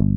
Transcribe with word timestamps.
Hello, 0.00 0.08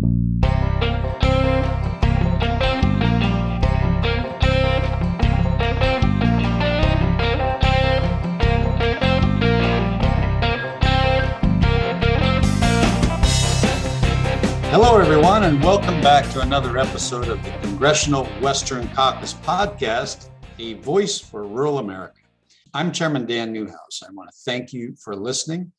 everyone, 14.97 15.43
and 15.43 15.61
welcome 15.61 15.99
back 15.99 16.31
to 16.31 16.39
another 16.39 16.77
episode 16.77 17.27
of 17.27 17.43
the 17.43 17.51
Congressional 17.61 18.23
Western 18.39 18.87
Caucus 18.89 19.33
podcast, 19.33 20.29
a 20.59 20.75
voice 20.75 21.19
for 21.19 21.45
rural 21.45 21.79
America. 21.79 22.21
I'm 22.73 22.93
Chairman 22.93 23.25
Dan 23.25 23.51
Newhouse. 23.51 24.01
I 24.01 24.13
want 24.13 24.29
to 24.29 24.35
thank 24.45 24.71
you 24.71 24.95
for 25.03 25.13
listening. 25.13 25.73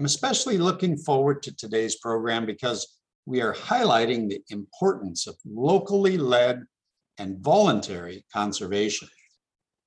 I'm 0.00 0.06
especially 0.06 0.58
looking 0.58 0.96
forward 0.96 1.40
to 1.44 1.54
today's 1.54 1.94
program 1.96 2.46
because 2.46 2.98
we 3.26 3.40
are 3.40 3.54
highlighting 3.54 4.28
the 4.28 4.42
importance 4.50 5.26
of 5.26 5.36
locally 5.44 6.18
led 6.18 6.64
and 7.18 7.38
voluntary 7.38 8.24
conservation. 8.32 9.08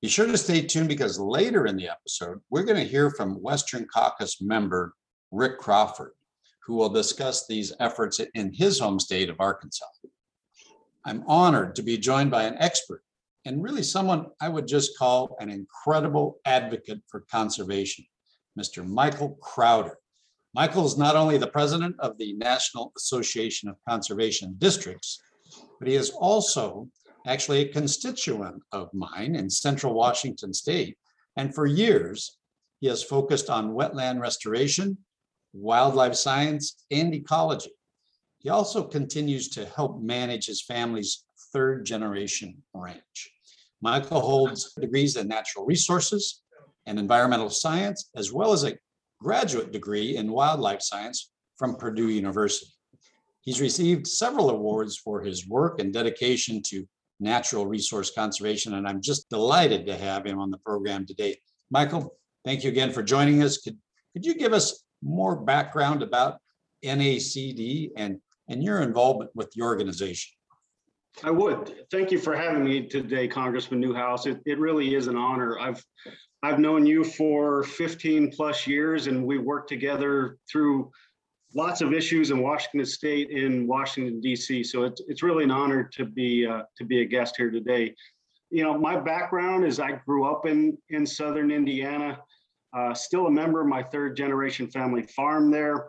Be 0.01 0.07
sure 0.07 0.27
to 0.27 0.37
stay 0.37 0.61
tuned 0.61 0.87
because 0.87 1.19
later 1.19 1.65
in 1.65 1.75
the 1.75 1.89
episode, 1.89 2.39
we're 2.49 2.63
going 2.63 2.77
to 2.77 2.91
hear 2.91 3.11
from 3.11 3.41
Western 3.41 3.85
Caucus 3.85 4.41
member 4.41 4.93
Rick 5.31 5.57
Crawford 5.57 6.11
who 6.67 6.75
will 6.75 6.89
discuss 6.89 7.47
these 7.47 7.73
efforts 7.79 8.19
in 8.35 8.53
his 8.53 8.79
home 8.79 8.99
state 8.99 9.29
of 9.29 9.39
Arkansas. 9.39 9.85
I'm 11.05 11.23
honored 11.25 11.75
to 11.75 11.81
be 11.81 11.97
joined 11.97 12.29
by 12.29 12.43
an 12.43 12.57
expert 12.59 13.01
and 13.45 13.63
really 13.63 13.83
someone 13.83 14.27
I 14.41 14.49
would 14.49 14.67
just 14.67 14.97
call 14.97 15.37
an 15.39 15.49
incredible 15.49 16.39
advocate 16.43 16.99
for 17.07 17.21
conservation, 17.31 18.03
Mr. 18.59 18.85
Michael 18.85 19.37
Crowder. 19.41 19.97
Michael 20.57 20.85
is 20.85 20.97
not 20.97 21.15
only 21.15 21.37
the 21.37 21.45
president 21.45 21.95
of 21.99 22.17
the 22.17 22.33
National 22.33 22.91
Association 22.97 23.69
of 23.69 23.77
Conservation 23.87 24.55
Districts, 24.57 25.21
but 25.77 25.87
he 25.87 25.95
is 25.95 26.09
also 26.09 26.89
actually 27.27 27.61
a 27.61 27.71
constituent 27.71 28.63
of 28.71 28.93
mine 28.93 29.35
in 29.35 29.49
central 29.49 29.93
Washington 29.93 30.51
state. 30.53 30.97
And 31.35 31.53
for 31.53 31.67
years, 31.67 32.37
he 32.79 32.87
has 32.87 33.03
focused 33.03 33.49
on 33.51 33.75
wetland 33.75 34.19
restoration 34.19 34.97
wildlife 35.53 36.15
science, 36.15 36.83
and 36.91 37.13
ecology. 37.13 37.71
He 38.39 38.49
also 38.49 38.83
continues 38.83 39.49
to 39.49 39.65
help 39.65 40.01
manage 40.01 40.45
his 40.45 40.61
family's 40.61 41.25
third 41.53 41.85
generation 41.85 42.61
ranch. 42.73 43.31
Michael 43.81 44.21
holds 44.21 44.73
degrees 44.73 45.15
in 45.15 45.27
natural 45.27 45.65
resources 45.65 46.41
and 46.85 46.99
environmental 46.99 47.49
science, 47.49 48.09
as 48.15 48.31
well 48.31 48.53
as 48.53 48.63
a 48.63 48.77
graduate 49.19 49.71
degree 49.71 50.17
in 50.17 50.31
wildlife 50.31 50.81
science 50.81 51.31
from 51.57 51.75
Purdue 51.75 52.09
University. 52.09 52.71
He's 53.41 53.61
received 53.61 54.07
several 54.07 54.49
awards 54.49 54.97
for 54.97 55.21
his 55.21 55.47
work 55.47 55.79
and 55.79 55.93
dedication 55.93 56.61
to 56.67 56.87
natural 57.19 57.65
resource 57.65 58.11
conservation, 58.11 58.75
and 58.75 58.87
I'm 58.87 59.01
just 59.01 59.29
delighted 59.29 59.85
to 59.87 59.97
have 59.97 60.25
him 60.25 60.39
on 60.39 60.51
the 60.51 60.59
program 60.59 61.05
today. 61.05 61.37
Michael, 61.71 62.15
thank 62.45 62.63
you 62.63 62.69
again 62.69 62.91
for 62.91 63.01
joining 63.01 63.41
us. 63.41 63.57
Could, 63.57 63.77
could 64.13 64.25
you 64.25 64.35
give 64.35 64.53
us 64.53 64.83
more 65.01 65.35
background 65.35 66.03
about 66.03 66.39
NACD 66.83 67.91
and, 67.97 68.19
and 68.47 68.63
your 68.63 68.81
involvement 68.81 69.31
with 69.35 69.51
the 69.51 69.61
organization. 69.61 70.33
I 71.23 71.31
would. 71.31 71.73
Thank 71.89 72.11
you 72.11 72.19
for 72.19 72.35
having 72.35 72.63
me 72.63 72.87
today, 72.87 73.27
Congressman 73.27 73.79
Newhouse. 73.79 74.27
It, 74.27 74.39
it 74.45 74.59
really 74.59 74.93
is 74.93 75.07
an 75.07 75.17
honor. 75.17 75.59
I've 75.59 75.83
I've 76.43 76.59
known 76.59 76.85
you 76.85 77.03
for 77.03 77.63
15 77.63 78.31
plus 78.31 78.67
years, 78.67 79.07
and 79.07 79.25
we 79.25 79.37
worked 79.37 79.69
together 79.69 80.37
through 80.49 80.91
lots 81.55 81.81
of 81.81 81.93
issues 81.93 82.29
in 82.29 82.41
Washington 82.41 82.85
State, 82.85 83.29
in 83.31 83.65
Washington 83.65 84.21
D.C. 84.21 84.63
So 84.63 84.83
it's 84.83 85.01
it's 85.07 85.23
really 85.23 85.43
an 85.43 85.51
honor 85.51 85.83
to 85.93 86.05
be 86.05 86.45
uh, 86.45 86.63
to 86.77 86.85
be 86.85 87.01
a 87.01 87.05
guest 87.05 87.35
here 87.37 87.49
today. 87.49 87.95
You 88.49 88.63
know, 88.63 88.77
my 88.77 88.99
background 88.99 89.65
is 89.65 89.79
I 89.79 89.93
grew 90.05 90.25
up 90.25 90.45
in 90.45 90.77
in 90.89 91.05
Southern 91.05 91.51
Indiana. 91.51 92.19
Uh, 92.73 92.93
still 92.93 93.27
a 93.27 93.31
member 93.31 93.61
of 93.61 93.67
my 93.67 93.81
third 93.81 94.15
generation 94.15 94.67
family 94.67 95.03
farm 95.03 95.49
there. 95.49 95.87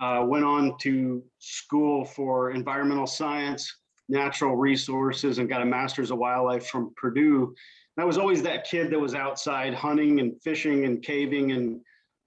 Uh, 0.00 0.24
went 0.26 0.44
on 0.44 0.78
to 0.78 1.22
school 1.38 2.06
for 2.06 2.52
environmental 2.52 3.06
science, 3.06 3.79
natural 4.10 4.56
resources, 4.56 5.38
and 5.38 5.48
got 5.48 5.62
a 5.62 5.66
master's 5.66 6.10
of 6.10 6.18
wildlife 6.18 6.66
from 6.66 6.92
Purdue. 6.96 7.54
And 7.96 8.02
I 8.02 8.04
was 8.04 8.18
always 8.18 8.42
that 8.42 8.64
kid 8.64 8.90
that 8.90 8.98
was 8.98 9.14
outside 9.14 9.74
hunting 9.74 10.20
and 10.20 10.40
fishing 10.42 10.84
and 10.84 11.02
caving 11.02 11.52
and 11.52 11.80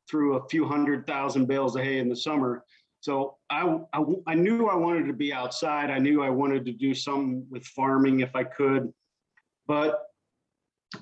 threw 0.10 0.36
a 0.36 0.48
few 0.50 0.66
hundred 0.66 1.06
thousand 1.06 1.48
bales 1.48 1.76
of 1.76 1.84
hay 1.84 2.00
in 2.00 2.10
the 2.10 2.16
summer. 2.16 2.64
So 3.02 3.38
I, 3.50 3.80
I, 3.94 4.04
I 4.28 4.36
knew 4.36 4.68
I 4.68 4.76
wanted 4.76 5.08
to 5.08 5.14
be 5.14 5.34
outside. 5.34 5.90
I 5.90 6.00
knew 6.00 6.24
I 6.24 6.30
wanted 6.30 6.66
to 6.66 6.72
do 6.72 6.94
something 6.94 7.46
with 7.50 7.66
farming 7.66 8.22
if 8.22 8.36
I 8.36 8.44
could. 8.44 8.94
But 9.68 10.00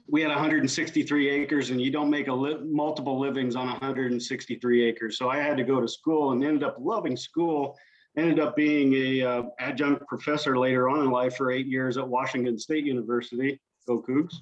we 0.08 0.22
had 0.22 0.30
163 0.30 1.30
acres 1.30 1.70
and 1.70 1.82
you 1.82 1.92
don't 1.92 2.10
make 2.10 2.28
a 2.28 2.34
li- 2.34 2.60
multiple 2.64 3.20
livings 3.20 3.56
on 3.56 3.68
163 3.68 4.84
acres 4.86 5.18
so 5.18 5.30
i 5.30 5.38
had 5.38 5.58
to 5.58 5.64
go 5.64 5.82
to 5.82 5.88
school 5.88 6.32
and 6.32 6.44
ended 6.44 6.64
up 6.64 6.78
loving 6.80 7.18
school 7.18 7.78
ended 8.18 8.40
up 8.40 8.56
being 8.56 8.94
a 8.94 9.22
uh, 9.22 9.44
adjunct 9.60 10.06
professor 10.08 10.58
later 10.58 10.90
on 10.90 11.00
in 11.00 11.12
life 11.12 11.36
for 11.36 11.52
eight 11.52 11.68
years 11.68 11.98
at 11.98 12.08
washington 12.08 12.58
state 12.58 12.86
university 12.86 13.60
go 13.88 14.02
cougs 14.02 14.36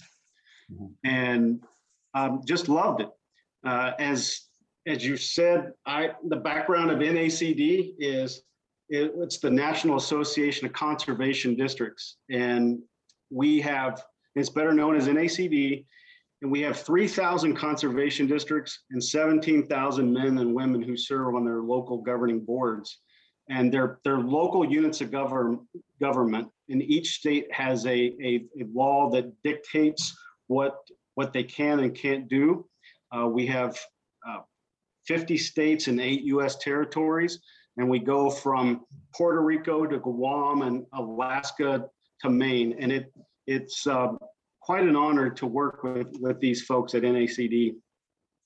mm-hmm. 0.72 0.88
and 1.04 1.64
um, 2.14 2.42
just 2.46 2.70
loved 2.70 3.02
it 3.02 3.10
uh, 3.66 3.92
as 4.00 4.42
as 4.88 5.06
you 5.06 5.18
said 5.18 5.72
i 5.86 6.10
the 6.30 6.36
background 6.36 6.90
of 6.90 7.00
nacd 7.00 7.94
is 8.00 8.42
it, 8.90 9.12
it's 9.18 9.38
the 9.38 9.50
national 9.50 9.98
association 9.98 10.66
of 10.66 10.74
conservation 10.74 11.56
districts 11.56 12.18
and 12.30 12.80
we 13.30 13.62
have 13.62 14.02
it's 14.36 14.50
better 14.50 14.74
known 14.74 14.96
as 14.96 15.08
NACD. 15.08 15.86
And 16.42 16.50
we 16.50 16.62
have 16.62 16.80
3,000 16.80 17.56
conservation 17.56 18.26
districts 18.26 18.84
and 18.92 19.04
17,000 19.04 20.14
men 20.14 20.38
and 20.38 20.54
women 20.54 20.82
who 20.82 20.96
serve 20.96 21.36
on 21.36 21.44
their 21.44 21.62
local 21.62 21.98
governing 21.98 22.40
boards. 22.40 23.00
And 23.50 23.74
they're, 23.74 24.00
they're 24.04 24.20
local 24.20 24.64
units 24.64 25.02
of 25.02 25.12
govern, 25.12 25.68
government. 26.00 26.50
And 26.70 26.82
each 26.84 27.16
state 27.16 27.52
has 27.52 27.86
a, 27.86 27.90
a, 27.92 28.46
a 28.60 28.66
law 28.72 29.10
that 29.10 29.32
dictates 29.44 30.16
what, 30.48 30.78
what 31.16 31.34
they 31.34 31.44
can 31.44 31.80
and 31.80 31.96
can't 31.96 32.28
do. 32.28 32.68
Uh, 33.12 33.28
we 33.28 33.48
have 33.48 33.78
uh, 34.28 34.40
50 35.06 35.38
states 35.38 35.88
and 35.88 36.00
eight 36.00 36.22
US 36.24 36.58
territories. 36.58 37.40
And 37.78 37.90
we 37.90 38.00
go 38.00 38.30
from 38.30 38.86
Puerto 39.16 39.42
Rico 39.42 39.86
to 39.86 39.98
Guam 39.98 40.62
and 40.62 40.86
Alaska 40.94 41.86
to 42.22 42.30
Maine. 42.30 42.76
And 42.78 42.92
it, 42.92 43.12
it's 43.48 43.88
uh, 43.88 44.10
quite 44.62 44.84
an 44.84 44.96
honor 44.96 45.30
to 45.30 45.48
work 45.48 45.84
with, 45.84 46.10
with 46.20 46.40
these 46.40 46.64
folks 46.64 46.94
at 46.94 47.04
NACD. 47.04 47.76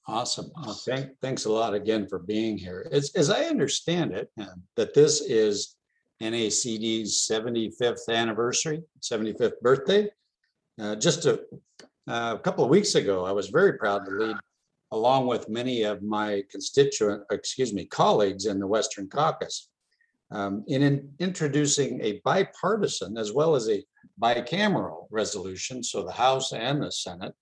Awesome. 0.06 0.52
Well, 0.66 0.74
thank, 0.74 1.12
thanks 1.22 1.46
a 1.46 1.52
lot 1.52 1.74
again 1.74 2.08
for 2.08 2.20
being 2.20 2.58
here. 2.58 2.88
As, 2.92 3.30
I 3.30 3.46
understand 3.46 4.12
it, 4.12 4.30
uh, 4.40 4.48
that 4.76 4.94
this 4.94 5.22
is 5.22 5.78
NACD's 6.22 7.28
75th 7.30 8.10
anniversary, 8.10 8.84
75th 9.02 9.62
birthday. 9.62 10.10
Uh, 10.80 10.96
just 10.96 11.26
a, 11.26 11.42
uh, 12.08 12.38
couple 12.38 12.66
of 12.66 12.70
weeks 12.70 12.96
ago, 12.96 13.26
I 13.26 13.32
was 13.32 13.48
very 13.48 13.78
proud 13.78 14.06
to 14.06 14.12
lead, 14.12 14.36
along 14.92 15.28
with 15.28 15.48
many 15.48 15.84
of 15.84 16.04
my 16.04 16.44
constituent, 16.52 17.24
excuse 17.32 17.74
me, 17.74 17.86
colleagues 17.86 18.46
in 18.46 18.60
the 18.60 18.68
Western 18.68 19.08
Caucus, 19.08 19.70
um, 20.32 20.66
in, 20.68 20.82
in 20.82 21.10
introducing 21.20 22.02
a 22.02 22.20
bipartisan 22.26 23.18
as 23.18 23.32
well 23.32 23.56
as 23.56 23.70
a 23.70 23.84
bicameral 24.22 25.08
resolution, 25.12 25.82
so 25.82 26.04
the 26.04 26.12
House 26.12 26.52
and 26.52 26.84
the 26.84 26.92
Senate, 26.92 27.34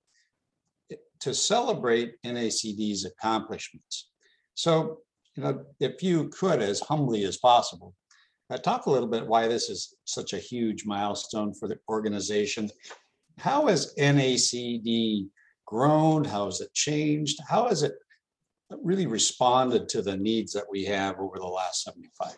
to 1.22 1.34
celebrate 1.34 2.16
NACD's 2.26 3.06
accomplishments. 3.06 4.10
So, 4.56 5.00
you 5.36 5.44
know, 5.44 5.64
if 5.80 6.04
you 6.04 6.30
could, 6.30 6.62
as 6.62 6.82
humbly 6.82 7.24
as 7.24 7.38
possible, 7.38 7.96
uh, 8.50 8.58
talk 8.58 8.86
a 8.86 8.90
little 8.90 9.08
bit 9.08 9.26
why 9.26 9.48
this 9.48 9.70
is 9.70 9.96
such 10.06 10.34
a 10.34 10.38
huge 10.38 10.86
milestone 10.86 11.54
for 11.54 11.68
the 11.68 11.80
organization. 11.90 12.70
How 13.38 13.68
has 13.68 13.94
NACD 13.98 15.28
grown? 15.66 16.26
How 16.26 16.46
has 16.46 16.60
it 16.60 16.74
changed? 16.74 17.40
How 17.48 17.70
has 17.70 17.84
it 17.84 17.94
really 18.84 19.08
responded 19.08 19.88
to 19.90 20.02
the 20.02 20.18
needs 20.18 20.52
that 20.54 20.66
we 20.70 20.84
have 20.86 21.18
over 21.20 21.38
the 21.38 21.48
last 21.48 21.84
75 21.84 22.28
years? 22.28 22.38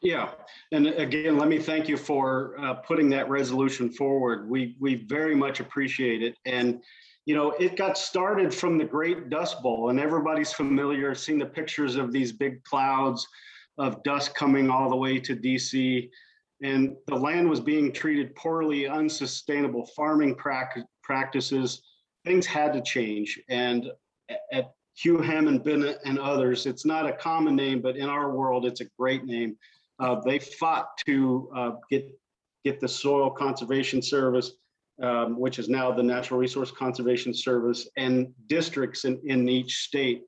Yeah, 0.00 0.30
and 0.70 0.86
again, 0.86 1.38
let 1.38 1.48
me 1.48 1.58
thank 1.58 1.88
you 1.88 1.96
for 1.96 2.54
uh, 2.60 2.74
putting 2.74 3.10
that 3.10 3.28
resolution 3.28 3.90
forward. 3.90 4.48
We 4.48 4.76
we 4.78 4.94
very 5.06 5.34
much 5.34 5.58
appreciate 5.58 6.22
it, 6.22 6.36
and 6.44 6.80
you 7.28 7.34
know 7.34 7.50
it 7.60 7.76
got 7.76 7.98
started 7.98 8.54
from 8.54 8.78
the 8.78 8.86
Great 8.86 9.28
Dust 9.28 9.62
Bowl, 9.62 9.90
and 9.90 10.00
everybody's 10.00 10.50
familiar, 10.50 11.14
seeing 11.14 11.38
the 11.38 11.44
pictures 11.44 11.96
of 11.96 12.10
these 12.10 12.32
big 12.32 12.64
clouds 12.64 13.26
of 13.76 14.02
dust 14.02 14.34
coming 14.34 14.70
all 14.70 14.88
the 14.88 14.96
way 14.96 15.18
to 15.20 15.36
DC, 15.36 16.08
and 16.62 16.96
the 17.06 17.14
land 17.14 17.46
was 17.46 17.60
being 17.60 17.92
treated 17.92 18.34
poorly, 18.34 18.88
unsustainable 18.88 19.84
farming 19.94 20.36
practices. 21.02 21.82
Things 22.24 22.46
had 22.46 22.72
to 22.72 22.80
change, 22.80 23.38
and 23.50 23.90
at 24.50 24.72
Hugh 24.96 25.18
Hammond 25.18 25.64
Bennett 25.64 25.98
and 26.06 26.18
others, 26.18 26.64
it's 26.64 26.86
not 26.86 27.06
a 27.06 27.12
common 27.12 27.54
name, 27.54 27.82
but 27.82 27.98
in 27.98 28.08
our 28.08 28.34
world, 28.34 28.64
it's 28.64 28.80
a 28.80 28.88
great 28.98 29.24
name 29.26 29.58
Uh, 30.00 30.18
they 30.24 30.38
fought 30.38 30.96
to 31.04 31.50
uh, 31.54 31.72
get 31.90 32.08
get 32.64 32.80
the 32.80 32.88
Soil 32.88 33.28
Conservation 33.28 34.00
Service, 34.00 34.52
um, 35.02 35.38
which 35.38 35.58
is 35.58 35.68
now 35.68 35.92
the 35.92 36.02
Natural 36.02 36.40
Resource 36.40 36.70
Conservation 36.70 37.32
Service, 37.32 37.88
and 37.96 38.32
districts 38.46 39.04
in, 39.04 39.20
in 39.24 39.48
each 39.48 39.76
state. 39.78 40.22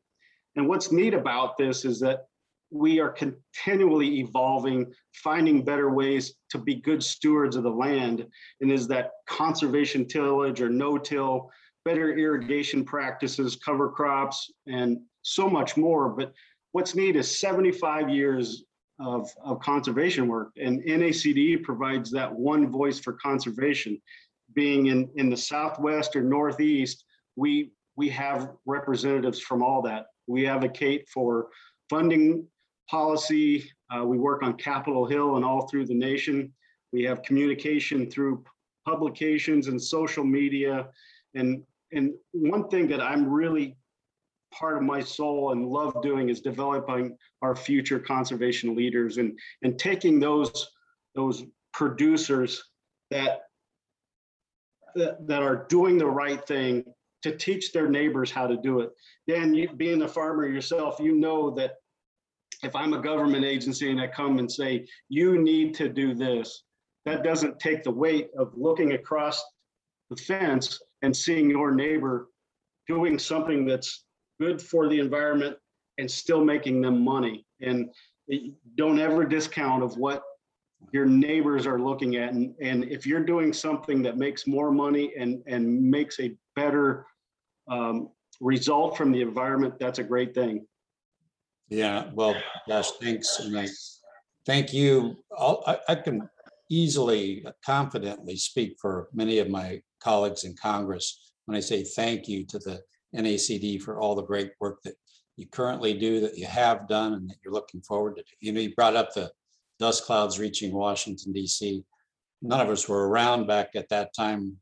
And 0.56 0.68
what's 0.68 0.92
neat 0.92 1.14
about 1.14 1.56
this 1.56 1.84
is 1.84 2.00
that 2.00 2.26
we 2.70 3.00
are 3.00 3.10
continually 3.10 4.20
evolving, 4.20 4.92
finding 5.12 5.64
better 5.64 5.90
ways 5.90 6.34
to 6.50 6.58
be 6.58 6.76
good 6.76 7.02
stewards 7.02 7.56
of 7.56 7.64
the 7.64 7.70
land. 7.70 8.26
And 8.60 8.70
is 8.70 8.86
that 8.88 9.10
conservation 9.26 10.06
tillage 10.06 10.60
or 10.60 10.68
no-till, 10.68 11.50
better 11.84 12.16
irrigation 12.16 12.84
practices, 12.84 13.56
cover 13.56 13.88
crops, 13.90 14.52
and 14.66 14.98
so 15.22 15.48
much 15.48 15.76
more. 15.76 16.10
But 16.10 16.32
what's 16.72 16.94
neat 16.94 17.16
is 17.16 17.40
75 17.40 18.08
years 18.08 18.64
of, 19.00 19.30
of 19.42 19.60
conservation 19.60 20.28
work, 20.28 20.50
and 20.56 20.82
NACD 20.82 21.62
provides 21.62 22.10
that 22.10 22.32
one 22.32 22.70
voice 22.70 22.98
for 22.98 23.14
conservation. 23.14 24.00
Being 24.54 24.86
in, 24.86 25.08
in 25.16 25.30
the 25.30 25.36
Southwest 25.36 26.16
or 26.16 26.22
Northeast, 26.22 27.04
we, 27.36 27.72
we 27.96 28.08
have 28.10 28.50
representatives 28.66 29.40
from 29.40 29.62
all 29.62 29.82
that. 29.82 30.06
We 30.26 30.46
advocate 30.46 31.08
for 31.08 31.48
funding 31.88 32.46
policy. 32.88 33.70
Uh, 33.94 34.04
we 34.04 34.18
work 34.18 34.42
on 34.42 34.54
Capitol 34.54 35.06
Hill 35.06 35.36
and 35.36 35.44
all 35.44 35.68
through 35.68 35.86
the 35.86 35.94
nation. 35.94 36.52
We 36.92 37.02
have 37.04 37.22
communication 37.22 38.10
through 38.10 38.44
publications 38.86 39.68
and 39.68 39.80
social 39.80 40.24
media. 40.24 40.88
And, 41.34 41.62
and 41.92 42.12
one 42.32 42.68
thing 42.68 42.88
that 42.88 43.00
I'm 43.00 43.28
really 43.28 43.76
part 44.52 44.76
of 44.76 44.82
my 44.82 45.00
soul 45.00 45.52
and 45.52 45.66
love 45.66 46.02
doing 46.02 46.28
is 46.28 46.40
developing 46.40 47.16
our 47.42 47.54
future 47.54 48.00
conservation 48.00 48.74
leaders 48.74 49.18
and, 49.18 49.38
and 49.62 49.78
taking 49.78 50.18
those, 50.18 50.70
those 51.14 51.44
producers 51.72 52.64
that, 53.10 53.42
that, 54.94 55.42
are 55.42 55.66
doing 55.68 55.98
the 55.98 56.06
right 56.06 56.44
thing 56.46 56.84
to 57.22 57.36
teach 57.36 57.72
their 57.72 57.88
neighbors 57.88 58.30
how 58.30 58.46
to 58.46 58.56
do 58.56 58.80
it. 58.80 58.90
Dan, 59.28 59.54
you 59.54 59.68
being 59.76 60.02
a 60.02 60.08
farmer 60.08 60.46
yourself, 60.46 60.98
you 61.00 61.14
know 61.16 61.50
that 61.50 61.74
if 62.62 62.74
I'm 62.74 62.94
a 62.94 63.00
government 63.00 63.44
agency 63.44 63.90
and 63.90 64.00
I 64.00 64.06
come 64.06 64.38
and 64.38 64.50
say, 64.50 64.86
you 65.08 65.40
need 65.40 65.74
to 65.74 65.88
do 65.88 66.14
this, 66.14 66.64
that 67.06 67.24
doesn't 67.24 67.58
take 67.58 67.82
the 67.82 67.90
weight 67.90 68.28
of 68.38 68.52
looking 68.54 68.92
across 68.92 69.42
the 70.10 70.16
fence 70.16 70.78
and 71.02 71.16
seeing 71.16 71.48
your 71.48 71.72
neighbor 71.72 72.28
doing 72.86 73.18
something 73.18 73.64
that's 73.64 74.04
good 74.40 74.60
for 74.60 74.88
the 74.88 74.98
environment 74.98 75.56
and 75.98 76.10
still 76.10 76.44
making 76.44 76.80
them 76.80 77.02
money. 77.02 77.46
And 77.60 77.90
eh, 78.30 78.48
don't 78.76 78.98
ever 78.98 79.24
discount 79.24 79.82
of 79.82 79.96
what 79.96 80.22
your 80.92 81.06
neighbors 81.06 81.66
are 81.66 81.78
looking 81.78 82.16
at. 82.16 82.32
And, 82.32 82.54
and 82.60 82.84
if 82.84 83.06
you're 83.06 83.24
doing 83.24 83.52
something 83.52 84.02
that 84.02 84.16
makes 84.16 84.46
more 84.46 84.70
money 84.70 85.12
and, 85.18 85.42
and 85.46 85.82
makes 85.82 86.18
a 86.20 86.34
better 86.56 87.06
um, 87.68 88.08
result 88.40 88.96
from 88.96 89.12
the 89.12 89.22
environment, 89.22 89.74
that's 89.78 89.98
a 89.98 90.04
great 90.04 90.34
thing. 90.34 90.66
Yeah, 91.68 92.10
well, 92.14 92.34
gosh, 92.68 92.90
thanks. 93.00 93.38
And 93.38 93.56
I 93.58 93.68
thank 94.44 94.72
you. 94.72 95.16
I'll- 95.36 95.62
I, 95.66 95.78
I 95.88 95.94
can 95.94 96.28
easily, 96.68 97.44
confidently 97.64 98.36
speak 98.36 98.76
for 98.80 99.08
many 99.12 99.38
of 99.38 99.48
my 99.48 99.82
colleagues 100.00 100.44
in 100.44 100.54
Congress 100.56 101.32
when 101.46 101.56
I 101.56 101.60
say 101.60 101.84
thank 101.84 102.28
you 102.28 102.44
to 102.46 102.58
the 102.58 102.80
NACD 103.14 103.80
for 103.82 104.00
all 104.00 104.14
the 104.14 104.22
great 104.22 104.52
work 104.60 104.80
that 104.84 104.94
you 105.36 105.46
currently 105.46 105.94
do, 105.94 106.20
that 106.20 106.36
you 106.36 106.46
have 106.46 106.86
done, 106.86 107.14
and 107.14 107.28
that 107.28 107.36
you're 107.42 107.52
looking 107.52 107.82
forward 107.82 108.16
to. 108.16 108.24
You 108.40 108.52
know, 108.52 108.60
you 108.60 108.74
brought 108.74 108.96
up 108.96 109.14
the 109.14 109.30
dust 109.80 110.04
clouds 110.04 110.38
reaching 110.38 110.72
Washington 110.72 111.32
DC. 111.32 111.82
None 112.42 112.60
of 112.60 112.68
us 112.68 112.88
were 112.88 113.08
around 113.08 113.46
back 113.46 113.70
at 113.74 113.88
that 113.88 114.14
time. 114.14 114.56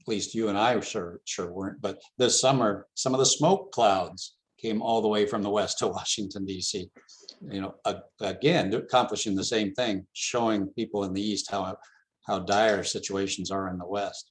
At 0.00 0.08
least 0.08 0.34
you 0.34 0.48
and 0.48 0.56
I 0.56 0.78
sure, 0.80 1.20
sure 1.24 1.52
weren't, 1.52 1.80
but 1.80 2.00
this 2.18 2.40
summer, 2.40 2.86
some 2.94 3.14
of 3.14 3.18
the 3.18 3.26
smoke 3.26 3.72
clouds 3.72 4.36
came 4.58 4.80
all 4.80 5.02
the 5.02 5.08
way 5.08 5.26
from 5.26 5.42
the 5.42 5.50
west 5.50 5.78
to 5.78 5.88
Washington 5.98 6.46
DC. 6.46 6.88
You 7.50 7.60
know, 7.60 7.74
again, 8.20 8.72
accomplishing 8.72 9.34
the 9.34 9.44
same 9.44 9.74
thing, 9.74 10.06
showing 10.12 10.68
people 10.68 11.04
in 11.04 11.12
the 11.12 11.22
east 11.22 11.50
how, 11.50 11.76
how 12.26 12.38
dire 12.38 12.84
situations 12.84 13.50
are 13.50 13.68
in 13.68 13.78
the 13.78 13.86
west. 13.86 14.30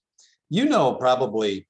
You 0.50 0.66
know, 0.66 0.94
probably 0.96 1.68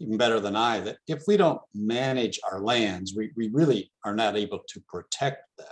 even 0.00 0.16
better 0.16 0.38
than 0.38 0.54
I, 0.54 0.80
that 0.80 0.98
if 1.08 1.24
we 1.26 1.36
don't 1.36 1.60
manage 1.74 2.38
our 2.50 2.60
lands, 2.60 3.14
we, 3.16 3.32
we 3.36 3.48
really 3.48 3.90
are 4.04 4.14
not 4.14 4.36
able 4.36 4.60
to 4.68 4.80
protect 4.88 5.42
them. 5.58 5.66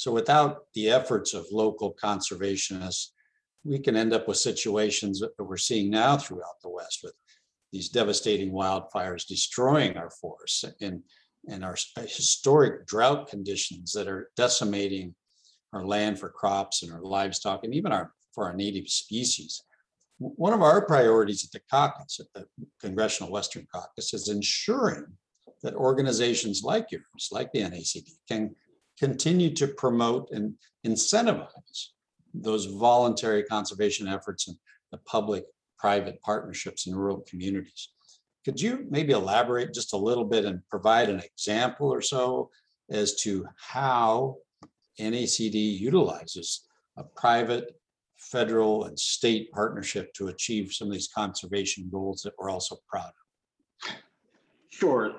So 0.00 0.10
without 0.12 0.62
the 0.72 0.88
efforts 0.88 1.34
of 1.34 1.44
local 1.52 1.94
conservationists, 2.02 3.08
we 3.64 3.78
can 3.78 3.96
end 3.96 4.14
up 4.14 4.26
with 4.26 4.38
situations 4.38 5.20
that 5.20 5.34
we're 5.38 5.58
seeing 5.58 5.90
now 5.90 6.16
throughout 6.16 6.58
the 6.62 6.70
West 6.70 7.00
with 7.02 7.12
these 7.70 7.90
devastating 7.90 8.50
wildfires 8.50 9.26
destroying 9.26 9.98
our 9.98 10.08
forests 10.08 10.64
and, 10.80 11.02
and 11.50 11.62
our 11.62 11.76
historic 11.98 12.86
drought 12.86 13.28
conditions 13.28 13.92
that 13.92 14.08
are 14.08 14.30
decimating 14.38 15.14
our 15.74 15.84
land 15.84 16.18
for 16.18 16.30
crops 16.30 16.82
and 16.82 16.90
our 16.90 17.02
livestock 17.02 17.62
and 17.64 17.74
even 17.74 17.92
our, 17.92 18.10
for 18.34 18.46
our 18.46 18.56
native 18.56 18.88
species. 18.88 19.62
One 20.16 20.54
of 20.54 20.62
our 20.62 20.86
priorities 20.86 21.44
at 21.44 21.52
the 21.52 21.60
caucus, 21.70 22.20
at 22.20 22.32
the 22.32 22.46
Congressional 22.80 23.30
Western 23.30 23.66
Caucus, 23.70 24.14
is 24.14 24.30
ensuring 24.30 25.08
that 25.62 25.74
organizations 25.74 26.62
like 26.62 26.86
yours, 26.90 27.28
like 27.30 27.52
the 27.52 27.60
NACD, 27.60 28.12
can 28.26 28.56
continue 29.00 29.52
to 29.54 29.66
promote 29.66 30.28
and 30.30 30.54
incentivize 30.86 31.88
those 32.34 32.66
voluntary 32.66 33.42
conservation 33.42 34.06
efforts 34.06 34.46
and 34.46 34.56
the 34.92 34.98
public-private 34.98 36.20
partnerships 36.22 36.86
in 36.86 36.94
rural 36.94 37.24
communities. 37.28 37.88
Could 38.44 38.60
you 38.60 38.86
maybe 38.90 39.12
elaborate 39.12 39.74
just 39.74 39.94
a 39.94 39.96
little 39.96 40.24
bit 40.24 40.44
and 40.44 40.60
provide 40.68 41.08
an 41.08 41.20
example 41.20 41.88
or 41.88 42.02
so 42.02 42.50
as 42.90 43.14
to 43.22 43.46
how 43.56 44.36
NACD 44.98 45.78
utilizes 45.78 46.66
a 46.96 47.04
private, 47.04 47.76
federal, 48.16 48.84
and 48.84 48.98
state 48.98 49.50
partnership 49.52 50.12
to 50.14 50.28
achieve 50.28 50.72
some 50.72 50.88
of 50.88 50.92
these 50.92 51.08
conservation 51.08 51.88
goals 51.90 52.22
that 52.22 52.34
we're 52.38 52.50
also 52.50 52.76
proud 52.88 53.06
of? 53.06 53.94
Sure. 54.70 55.12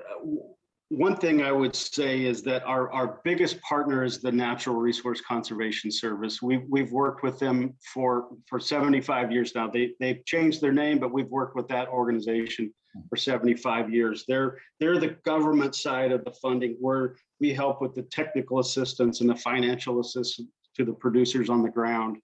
One 0.91 1.15
thing 1.15 1.41
I 1.41 1.53
would 1.53 1.73
say 1.73 2.25
is 2.25 2.43
that 2.43 2.65
our, 2.65 2.91
our 2.91 3.21
biggest 3.23 3.61
partner 3.61 4.03
is 4.03 4.19
the 4.19 4.29
Natural 4.29 4.75
Resource 4.75 5.21
Conservation 5.21 5.89
Service. 5.89 6.41
We've, 6.41 6.65
we've 6.67 6.91
worked 6.91 7.23
with 7.23 7.39
them 7.39 7.75
for, 7.93 8.27
for 8.45 8.59
75 8.59 9.31
years 9.31 9.55
now. 9.55 9.69
They, 9.69 9.93
they've 10.01 10.21
changed 10.25 10.59
their 10.59 10.73
name, 10.73 10.99
but 10.99 11.13
we've 11.13 11.29
worked 11.29 11.55
with 11.55 11.69
that 11.69 11.87
organization 11.87 12.73
for 13.07 13.15
75 13.15 13.89
years. 13.89 14.25
They're, 14.27 14.57
they're 14.81 14.99
the 14.99 15.15
government 15.23 15.75
side 15.75 16.11
of 16.11 16.25
the 16.25 16.33
funding 16.41 16.75
where 16.81 17.15
we 17.39 17.53
help 17.53 17.81
with 17.81 17.95
the 17.95 18.03
technical 18.03 18.59
assistance 18.59 19.21
and 19.21 19.29
the 19.29 19.35
financial 19.35 20.01
assistance 20.01 20.49
to 20.75 20.83
the 20.83 20.91
producers 20.91 21.49
on 21.49 21.63
the 21.63 21.69
ground. 21.69 22.17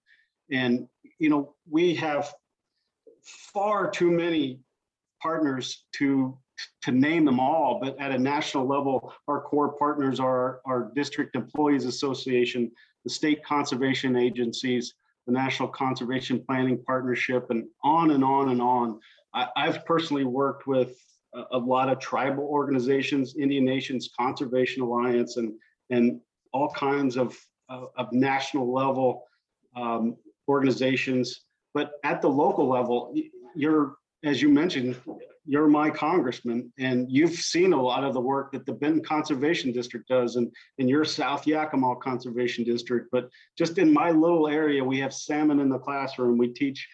And, 0.52 0.86
you 1.18 1.30
know, 1.30 1.54
we 1.70 1.94
have 1.94 2.34
far 3.22 3.90
too 3.90 4.10
many 4.10 4.60
partners 5.22 5.86
to 5.94 6.36
to 6.82 6.92
name 6.92 7.24
them 7.24 7.40
all, 7.40 7.80
but 7.82 7.98
at 8.00 8.12
a 8.12 8.18
national 8.18 8.66
level, 8.66 9.12
our 9.26 9.40
core 9.40 9.72
partners 9.76 10.20
are 10.20 10.60
our 10.64 10.90
District 10.94 11.34
Employees 11.36 11.84
Association, 11.84 12.70
the 13.04 13.10
state 13.10 13.44
conservation 13.44 14.16
agencies, 14.16 14.94
the 15.26 15.32
National 15.32 15.68
Conservation 15.68 16.42
Planning 16.46 16.82
Partnership, 16.84 17.50
and 17.50 17.64
on 17.84 18.12
and 18.12 18.24
on 18.24 18.50
and 18.50 18.62
on. 18.62 18.98
I, 19.34 19.48
I've 19.56 19.84
personally 19.84 20.24
worked 20.24 20.66
with 20.66 20.96
a, 21.34 21.44
a 21.52 21.58
lot 21.58 21.88
of 21.88 21.98
tribal 21.98 22.44
organizations, 22.44 23.36
Indian 23.36 23.64
Nations 23.64 24.10
Conservation 24.18 24.82
Alliance, 24.82 25.36
and 25.36 25.52
and 25.90 26.20
all 26.52 26.70
kinds 26.70 27.16
of 27.16 27.36
of, 27.68 27.88
of 27.96 28.12
national 28.12 28.72
level 28.72 29.24
um, 29.76 30.16
organizations. 30.48 31.42
But 31.74 31.92
at 32.04 32.22
the 32.22 32.28
local 32.28 32.66
level, 32.68 33.14
you're 33.54 33.96
as 34.24 34.42
you 34.42 34.48
mentioned, 34.48 34.96
you're 35.48 35.66
my 35.66 35.88
congressman 35.88 36.70
and 36.78 37.10
you've 37.10 37.32
seen 37.32 37.72
a 37.72 37.82
lot 37.82 38.04
of 38.04 38.12
the 38.12 38.20
work 38.20 38.52
that 38.52 38.66
the 38.66 38.72
Benton 38.72 39.02
Conservation 39.02 39.72
District 39.72 40.06
does 40.06 40.36
and 40.36 40.52
in 40.76 40.88
your 40.88 41.06
South 41.06 41.46
Yakima 41.46 41.96
Conservation 41.96 42.64
District. 42.64 43.08
But 43.10 43.30
just 43.56 43.78
in 43.78 43.90
my 43.90 44.10
little 44.10 44.46
area, 44.46 44.84
we 44.84 44.98
have 45.00 45.14
salmon 45.14 45.58
in 45.58 45.70
the 45.70 45.78
classroom. 45.78 46.36
We 46.36 46.48
teach 46.48 46.86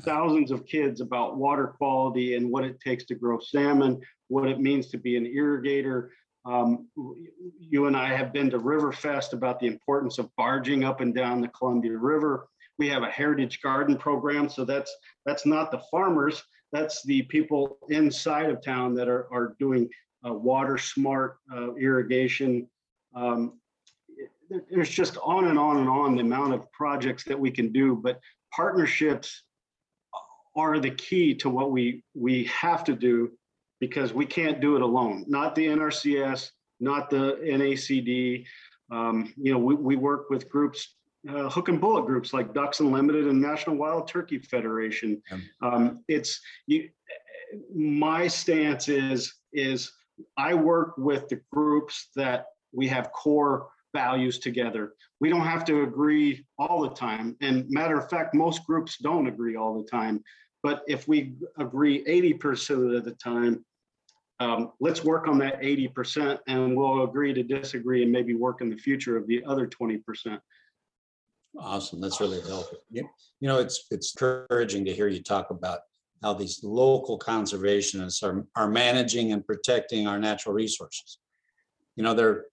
thousands 0.00 0.50
of 0.50 0.66
kids 0.66 1.00
about 1.00 1.36
water 1.36 1.68
quality 1.68 2.34
and 2.34 2.50
what 2.50 2.64
it 2.64 2.80
takes 2.80 3.04
to 3.04 3.14
grow 3.14 3.38
salmon, 3.38 4.00
what 4.26 4.48
it 4.48 4.58
means 4.58 4.88
to 4.88 4.98
be 4.98 5.16
an 5.16 5.24
irrigator. 5.24 6.08
Um, 6.44 6.88
you 7.60 7.86
and 7.86 7.96
I 7.96 8.16
have 8.16 8.32
been 8.32 8.50
to 8.50 8.58
Riverfest 8.58 9.34
about 9.34 9.60
the 9.60 9.68
importance 9.68 10.18
of 10.18 10.34
barging 10.36 10.82
up 10.82 11.00
and 11.00 11.14
down 11.14 11.40
the 11.40 11.48
Columbia 11.48 11.96
River. 11.96 12.48
We 12.80 12.88
have 12.88 13.02
a 13.02 13.10
heritage 13.10 13.60
garden 13.60 13.96
program, 13.98 14.48
so 14.48 14.64
that's 14.64 14.90
that's 15.26 15.44
not 15.44 15.70
the 15.70 15.82
farmers, 15.90 16.42
that's 16.72 17.02
the 17.02 17.20
people 17.22 17.76
inside 17.90 18.48
of 18.48 18.64
town 18.64 18.94
that 18.94 19.06
are, 19.06 19.28
are 19.30 19.54
doing 19.58 19.86
uh, 20.26 20.32
water 20.32 20.78
smart 20.78 21.36
uh, 21.54 21.74
irrigation. 21.74 22.66
Um, 23.14 23.60
there's 24.70 24.88
just 24.88 25.18
on 25.22 25.48
and 25.48 25.58
on 25.58 25.76
and 25.76 25.90
on 25.90 26.14
the 26.14 26.22
amount 26.22 26.54
of 26.54 26.72
projects 26.72 27.22
that 27.24 27.38
we 27.38 27.50
can 27.50 27.70
do, 27.70 27.96
but 27.96 28.18
partnerships 28.50 29.42
are 30.56 30.80
the 30.80 30.90
key 30.90 31.34
to 31.34 31.50
what 31.50 31.70
we, 31.70 32.02
we 32.14 32.44
have 32.44 32.82
to 32.84 32.94
do 32.94 33.30
because 33.78 34.14
we 34.14 34.24
can't 34.24 34.58
do 34.58 34.76
it 34.76 34.82
alone. 34.82 35.26
Not 35.28 35.54
the 35.54 35.66
NRCS, 35.66 36.50
not 36.80 37.10
the 37.10 37.38
NACD. 37.44 38.46
Um, 38.90 39.34
you 39.36 39.52
know, 39.52 39.58
we, 39.58 39.74
we 39.74 39.96
work 39.96 40.30
with 40.30 40.48
groups, 40.48 40.96
uh, 41.28 41.48
hook 41.50 41.68
and 41.68 41.80
bullet 41.80 42.06
groups 42.06 42.32
like 42.32 42.54
Ducks 42.54 42.80
Unlimited 42.80 43.26
and 43.26 43.40
National 43.40 43.76
Wild 43.76 44.08
Turkey 44.08 44.38
Federation. 44.38 45.22
Yeah. 45.30 45.38
Um, 45.62 46.04
it's 46.08 46.40
you. 46.66 46.88
My 47.74 48.28
stance 48.28 48.88
is 48.88 49.34
is 49.52 49.92
I 50.36 50.54
work 50.54 50.96
with 50.96 51.28
the 51.28 51.40
groups 51.52 52.08
that 52.16 52.46
we 52.72 52.86
have 52.88 53.12
core 53.12 53.68
values 53.92 54.38
together. 54.38 54.92
We 55.20 55.30
don't 55.30 55.40
have 55.40 55.64
to 55.66 55.82
agree 55.82 56.46
all 56.58 56.82
the 56.82 56.94
time. 56.94 57.36
And 57.40 57.68
matter 57.68 57.98
of 57.98 58.08
fact, 58.08 58.34
most 58.34 58.64
groups 58.64 58.98
don't 58.98 59.26
agree 59.26 59.56
all 59.56 59.76
the 59.80 59.88
time. 59.88 60.22
But 60.62 60.82
if 60.86 61.08
we 61.08 61.34
agree 61.58 62.04
80% 62.04 62.96
of 62.96 63.04
the 63.04 63.12
time, 63.12 63.64
um, 64.38 64.72
let's 64.80 65.04
work 65.04 65.28
on 65.28 65.38
that 65.38 65.60
80% 65.60 66.38
and 66.46 66.76
we'll 66.76 67.04
agree 67.04 67.34
to 67.34 67.42
disagree 67.42 68.02
and 68.02 68.12
maybe 68.12 68.34
work 68.34 68.60
in 68.60 68.70
the 68.70 68.76
future 68.76 69.16
of 69.16 69.26
the 69.26 69.44
other 69.44 69.66
20%. 69.66 70.40
Awesome. 71.58 72.00
That's 72.00 72.20
really 72.20 72.40
helpful. 72.40 72.78
You 72.90 73.04
know, 73.40 73.58
it's, 73.58 73.86
it's 73.90 74.14
encouraging 74.14 74.84
to 74.84 74.94
hear 74.94 75.08
you 75.08 75.22
talk 75.22 75.50
about 75.50 75.80
how 76.22 76.34
these 76.34 76.60
local 76.62 77.18
conservationists 77.18 78.22
are, 78.22 78.46
are 78.54 78.68
managing 78.68 79.32
and 79.32 79.44
protecting 79.44 80.06
our 80.06 80.18
natural 80.18 80.54
resources. 80.54 81.18
You 81.96 82.04
know, 82.04 82.14
there, 82.14 82.44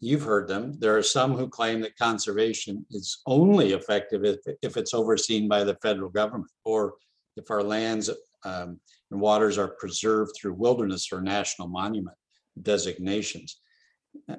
you've 0.00 0.22
heard 0.22 0.48
them. 0.48 0.78
There 0.78 0.96
are 0.96 1.02
some 1.02 1.36
who 1.36 1.48
claim 1.48 1.80
that 1.82 1.96
conservation 1.96 2.86
is 2.90 3.20
only 3.26 3.72
effective 3.72 4.24
if, 4.24 4.38
if 4.62 4.76
it's 4.76 4.94
overseen 4.94 5.48
by 5.48 5.64
the 5.64 5.76
federal 5.82 6.10
government 6.10 6.50
or 6.64 6.94
if 7.36 7.50
our 7.50 7.62
lands 7.62 8.08
um, 8.44 8.80
and 9.10 9.20
waters 9.20 9.58
are 9.58 9.74
preserved 9.78 10.32
through 10.36 10.54
wilderness 10.54 11.12
or 11.12 11.20
national 11.20 11.68
monument 11.68 12.16
designations. 12.62 13.60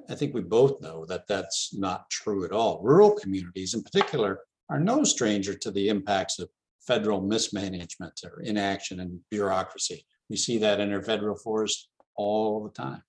I- 0.09 0.15
think 0.15 0.33
we 0.33 0.41
both 0.41 0.81
know 0.81 1.05
that 1.05 1.27
that's 1.27 1.73
not 1.73 2.09
true 2.09 2.45
at 2.45 2.51
all. 2.51 2.81
Rural 2.81 3.11
communities 3.11 3.73
in 3.73 3.83
particular 3.83 4.41
are 4.69 4.79
no 4.79 5.03
stranger 5.03 5.53
to 5.55 5.71
the 5.71 5.89
impacts 5.89 6.39
of 6.39 6.49
federal 6.81 7.21
mismanagement 7.21 8.19
or 8.23 8.41
inaction 8.41 8.99
and 8.99 9.19
bureaucracy. 9.29 10.05
We 10.29 10.37
see 10.37 10.57
that 10.59 10.79
in 10.79 10.91
our 10.93 11.03
federal 11.03 11.35
forest 11.35 11.89
all 12.15 12.63
the 12.63 12.71
time. 12.71 13.03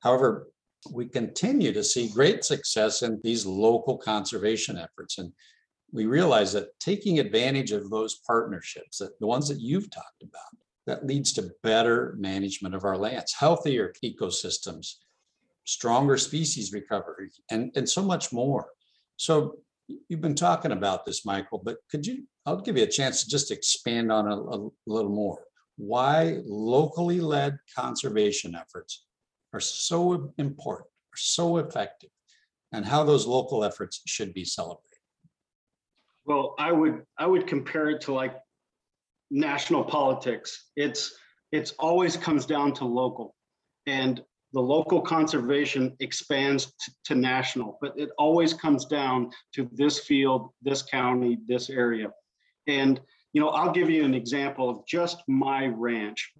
However, 0.00 0.48
we 0.92 1.06
continue 1.08 1.72
to 1.72 1.82
see 1.82 2.08
great 2.08 2.44
success 2.44 3.02
in 3.02 3.20
these 3.22 3.44
local 3.44 3.98
conservation 3.98 4.76
efforts. 4.76 5.18
And 5.18 5.32
we 5.92 6.06
realize 6.06 6.52
that 6.52 6.78
taking 6.80 7.18
advantage 7.18 7.72
of 7.72 7.90
those 7.90 8.20
partnerships, 8.26 8.98
that 8.98 9.18
the 9.20 9.26
ones 9.26 9.48
that 9.48 9.60
you've 9.60 9.90
talked 9.90 10.22
about, 10.22 10.56
that 10.86 11.06
leads 11.06 11.32
to 11.34 11.50
better 11.62 12.14
management 12.18 12.74
of 12.74 12.84
our 12.84 12.96
lands, 12.96 13.34
healthier 13.34 13.92
ecosystems, 14.04 14.94
stronger 15.68 16.16
species 16.16 16.72
recovery, 16.72 17.30
and, 17.50 17.70
and 17.76 17.86
so 17.86 18.02
much 18.02 18.32
more. 18.32 18.68
So 19.16 19.58
you've 20.08 20.22
been 20.22 20.34
talking 20.34 20.72
about 20.72 21.04
this, 21.04 21.26
Michael, 21.26 21.60
but 21.62 21.76
could 21.90 22.06
you, 22.06 22.24
I'll 22.46 22.62
give 22.62 22.78
you 22.78 22.84
a 22.84 22.86
chance 22.86 23.22
to 23.22 23.28
just 23.28 23.50
expand 23.50 24.10
on 24.10 24.32
a, 24.32 24.34
a 24.34 24.70
little 24.86 25.10
more. 25.10 25.40
Why 25.76 26.38
locally 26.46 27.20
led 27.20 27.58
conservation 27.76 28.54
efforts 28.54 29.04
are 29.52 29.60
so 29.60 30.32
important, 30.38 30.88
are 30.88 31.16
so 31.16 31.58
effective, 31.58 32.10
and 32.72 32.86
how 32.86 33.04
those 33.04 33.26
local 33.26 33.62
efforts 33.62 34.00
should 34.06 34.32
be 34.32 34.46
celebrated. 34.46 34.84
Well, 36.24 36.54
I 36.58 36.72
would, 36.72 37.02
I 37.18 37.26
would 37.26 37.46
compare 37.46 37.90
it 37.90 38.00
to 38.02 38.14
like 38.14 38.36
national 39.30 39.84
politics. 39.84 40.70
It's, 40.76 41.14
it's 41.52 41.72
always 41.78 42.16
comes 42.16 42.46
down 42.46 42.72
to 42.74 42.86
local. 42.86 43.34
And 43.86 44.22
the 44.52 44.60
local 44.60 45.00
conservation 45.00 45.94
expands 46.00 46.72
to 47.04 47.14
national, 47.14 47.78
but 47.80 47.92
it 47.96 48.10
always 48.18 48.54
comes 48.54 48.86
down 48.86 49.30
to 49.54 49.68
this 49.72 50.00
field, 50.00 50.50
this 50.62 50.82
county, 50.82 51.38
this 51.46 51.68
area. 51.68 52.10
And, 52.66 53.00
you 53.32 53.40
know, 53.40 53.48
I'll 53.50 53.72
give 53.72 53.90
you 53.90 54.04
an 54.04 54.14
example 54.14 54.70
of 54.70 54.86
just 54.86 55.22
my 55.28 55.66
ranch. 55.66 56.32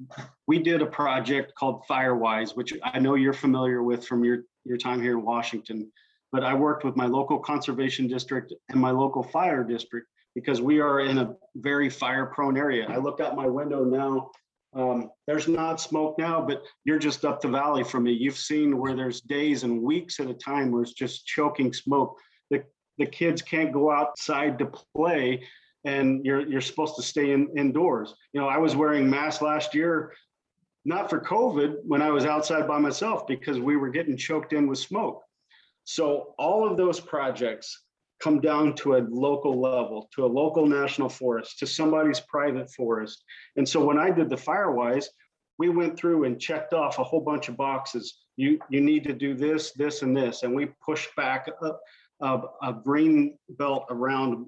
We 0.47 0.59
did 0.59 0.81
a 0.81 0.87
project 0.87 1.53
called 1.55 1.83
Firewise, 1.89 2.57
which 2.57 2.73
I 2.83 2.99
know 2.99 3.15
you're 3.15 3.33
familiar 3.33 3.83
with 3.83 4.07
from 4.07 4.25
your, 4.25 4.45
your 4.65 4.79
time 4.79 5.03
here 5.03 5.13
in 5.13 5.25
Washington. 5.25 5.91
But 6.33 6.45
I 6.45 6.55
worked 6.55 6.85
with 6.85 6.97
my 6.97 7.07
local 7.07 7.39
conservation 7.39 8.07
district 8.07 8.53
and 8.69 8.81
my 8.81 8.91
local 8.91 9.23
fire 9.23 9.65
district 9.65 10.09
because 10.35 10.61
we 10.61 10.81
are 10.81 11.01
in 11.01 11.19
a 11.19 11.35
very 11.57 11.89
fire 11.91 12.27
prone 12.27 12.57
area. 12.57 12.87
I 12.89 12.97
look 12.97 13.21
out 13.21 13.35
my 13.35 13.47
window 13.47 13.85
now. 13.85 14.31
Um, 14.75 15.11
there's 15.27 15.49
not 15.49 15.81
smoke 15.81 16.19
now, 16.19 16.45
but 16.47 16.63
you're 16.85 16.99
just 16.99 17.25
up 17.25 17.41
the 17.41 17.49
valley 17.49 17.85
from 17.85 18.05
me. 18.05 18.13
You've 18.13 18.37
seen 18.37 18.79
where 18.79 18.95
there's 18.95 19.21
days 19.23 19.65
and 19.65 19.83
weeks 19.83 20.21
at 20.21 20.29
a 20.29 20.35
time 20.35 20.71
where 20.71 20.83
it's 20.83 20.93
just 20.93 21.27
choking 21.27 21.73
smoke. 21.73 22.19
The, 22.51 22.63
the 22.99 23.07
kids 23.07 23.41
can't 23.41 23.73
go 23.73 23.91
outside 23.91 24.59
to 24.59 24.71
play 24.95 25.43
and 25.85 26.25
you're, 26.25 26.47
you're 26.47 26.61
supposed 26.61 26.97
to 26.97 27.03
stay 27.03 27.33
in, 27.33 27.49
indoors. 27.57 28.15
You 28.33 28.41
know, 28.41 28.49
I 28.49 28.59
was 28.59 28.77
wearing 28.77 29.09
masks 29.09 29.43
last 29.43 29.75
year, 29.75 30.13
not 30.85 31.09
for 31.09 31.21
COVID, 31.21 31.77
when 31.85 32.03
I 32.03 32.11
was 32.11 32.27
outside 32.27 32.69
by 32.69 32.79
myself 32.79 33.27
because 33.27 33.59
we 33.59 33.77
were 33.77 33.89
getting 33.89 34.17
choked 34.17 34.53
in 34.53 34.67
with 34.67 34.79
smoke. 34.79 35.23
So 35.85 36.35
all 36.39 36.69
of 36.69 36.77
those 36.77 37.01
projects 37.01 37.85
come 38.21 38.41
down 38.41 38.75
to 38.75 38.97
a 38.97 39.07
local 39.09 39.61
level, 39.61 40.09
to 40.15 40.25
a 40.25 40.27
local 40.27 40.67
national 40.67 41.09
forest, 41.09 41.59
to 41.59 41.67
somebody's 41.67 42.21
private 42.21 42.71
forest. 42.73 43.23
And 43.57 43.69
so 43.69 43.85
when 43.85 43.99
I 43.99 44.11
did 44.11 44.29
the 44.29 44.37
Firewise, 44.37 45.07
we 45.59 45.69
went 45.69 45.97
through 45.97 46.25
and 46.25 46.41
checked 46.41 46.73
off 46.73 46.99
a 46.99 47.05
whole 47.05 47.21
bunch 47.21 47.49
of 47.49 47.57
boxes. 47.57 48.19
You, 48.37 48.61
you 48.71 48.81
need 48.81 49.05
to 49.05 49.13
do 49.13 49.35
this, 49.35 49.73
this, 49.73 50.03
and 50.03 50.17
this. 50.17 50.43
And 50.43 50.55
we 50.55 50.67
pushed 50.85 51.15
back 51.17 51.49
a, 51.63 51.73
a, 52.25 52.43
a 52.63 52.73
green 52.73 53.37
belt 53.51 53.87
around, 53.91 54.47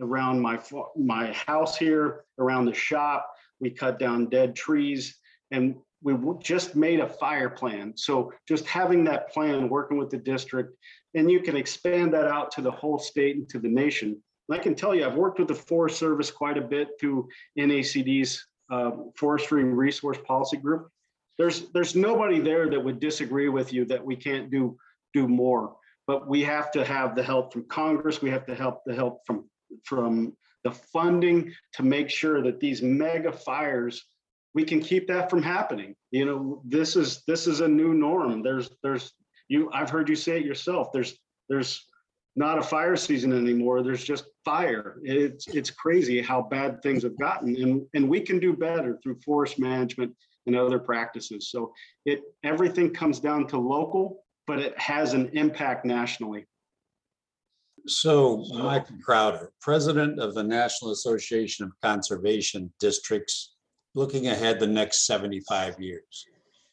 around 0.00 0.40
my, 0.40 0.60
my 0.96 1.32
house 1.32 1.76
here, 1.76 2.24
around 2.38 2.66
the 2.66 2.74
shop. 2.74 3.30
We 3.60 3.70
cut 3.70 3.98
down 3.98 4.26
dead 4.26 4.54
trees 4.54 5.16
and 5.50 5.76
we 6.02 6.14
just 6.40 6.74
made 6.74 7.00
a 7.00 7.08
fire 7.08 7.48
plan. 7.48 7.92
So 7.96 8.32
just 8.48 8.66
having 8.66 9.04
that 9.04 9.32
plan, 9.32 9.68
working 9.68 9.96
with 9.96 10.10
the 10.10 10.18
district, 10.18 10.76
and 11.14 11.30
you 11.30 11.40
can 11.40 11.56
expand 11.56 12.12
that 12.14 12.26
out 12.26 12.50
to 12.52 12.62
the 12.62 12.70
whole 12.70 12.98
state 12.98 13.36
and 13.36 13.48
to 13.50 13.58
the 13.58 13.68
nation. 13.68 14.20
And 14.48 14.58
I 14.58 14.62
can 14.62 14.74
tell 14.74 14.94
you, 14.94 15.06
I've 15.06 15.14
worked 15.14 15.38
with 15.38 15.48
the 15.48 15.54
Forest 15.54 15.98
Service 15.98 16.30
quite 16.30 16.58
a 16.58 16.62
bit 16.62 16.88
through 17.00 17.28
NACD's 17.58 18.44
uh, 18.70 18.90
Forestry 19.16 19.64
Resource 19.64 20.18
Policy 20.26 20.56
Group. 20.56 20.88
There's 21.38 21.70
there's 21.72 21.96
nobody 21.96 22.40
there 22.40 22.68
that 22.68 22.82
would 22.82 23.00
disagree 23.00 23.48
with 23.48 23.72
you 23.72 23.84
that 23.86 24.04
we 24.04 24.16
can't 24.16 24.50
do 24.50 24.76
do 25.14 25.28
more, 25.28 25.76
but 26.06 26.28
we 26.28 26.42
have 26.42 26.70
to 26.72 26.84
have 26.84 27.14
the 27.14 27.22
help 27.22 27.52
from 27.52 27.64
Congress. 27.68 28.22
We 28.22 28.30
have 28.30 28.46
to 28.46 28.54
help 28.54 28.82
the 28.84 28.94
help 28.94 29.20
from 29.26 29.48
from 29.84 30.36
the 30.64 30.72
funding 30.72 31.52
to 31.74 31.82
make 31.82 32.10
sure 32.10 32.42
that 32.42 32.60
these 32.60 32.82
mega 32.82 33.32
fires 33.32 34.04
we 34.54 34.64
can 34.64 34.80
keep 34.80 35.06
that 35.08 35.30
from 35.30 35.42
happening. 35.42 35.94
You 36.10 36.24
know, 36.24 36.62
this 36.64 36.96
is 36.96 37.22
this 37.26 37.46
is 37.46 37.60
a 37.60 37.68
new 37.68 37.94
norm. 37.94 38.42
There's 38.42 38.70
there's 38.82 39.12
you 39.48 39.70
I've 39.72 39.90
heard 39.90 40.08
you 40.08 40.16
say 40.16 40.38
it 40.38 40.46
yourself. 40.46 40.88
There's 40.92 41.18
there's 41.48 41.86
not 42.36 42.58
a 42.58 42.62
fire 42.62 42.96
season 42.96 43.32
anymore. 43.32 43.82
There's 43.82 44.04
just 44.04 44.24
fire. 44.44 44.98
It's 45.02 45.48
it's 45.48 45.70
crazy 45.70 46.20
how 46.22 46.42
bad 46.42 46.82
things 46.82 47.02
have 47.02 47.18
gotten. 47.18 47.56
And 47.56 47.86
and 47.94 48.08
we 48.08 48.20
can 48.20 48.38
do 48.38 48.54
better 48.54 48.98
through 49.02 49.20
forest 49.24 49.58
management 49.58 50.14
and 50.46 50.56
other 50.56 50.78
practices. 50.78 51.50
So 51.50 51.72
it 52.04 52.22
everything 52.44 52.92
comes 52.92 53.20
down 53.20 53.46
to 53.48 53.58
local, 53.58 54.24
but 54.46 54.58
it 54.58 54.78
has 54.78 55.14
an 55.14 55.30
impact 55.32 55.84
nationally. 55.84 56.46
So 57.86 58.44
Michael 58.52 58.96
Crowder, 59.04 59.50
President 59.60 60.20
of 60.20 60.34
the 60.34 60.42
National 60.44 60.92
Association 60.92 61.66
of 61.66 61.72
Conservation 61.82 62.72
Districts, 62.78 63.56
looking 63.94 64.28
ahead 64.28 64.58
the 64.58 64.66
next 64.66 65.06
75 65.06 65.80
years. 65.80 66.26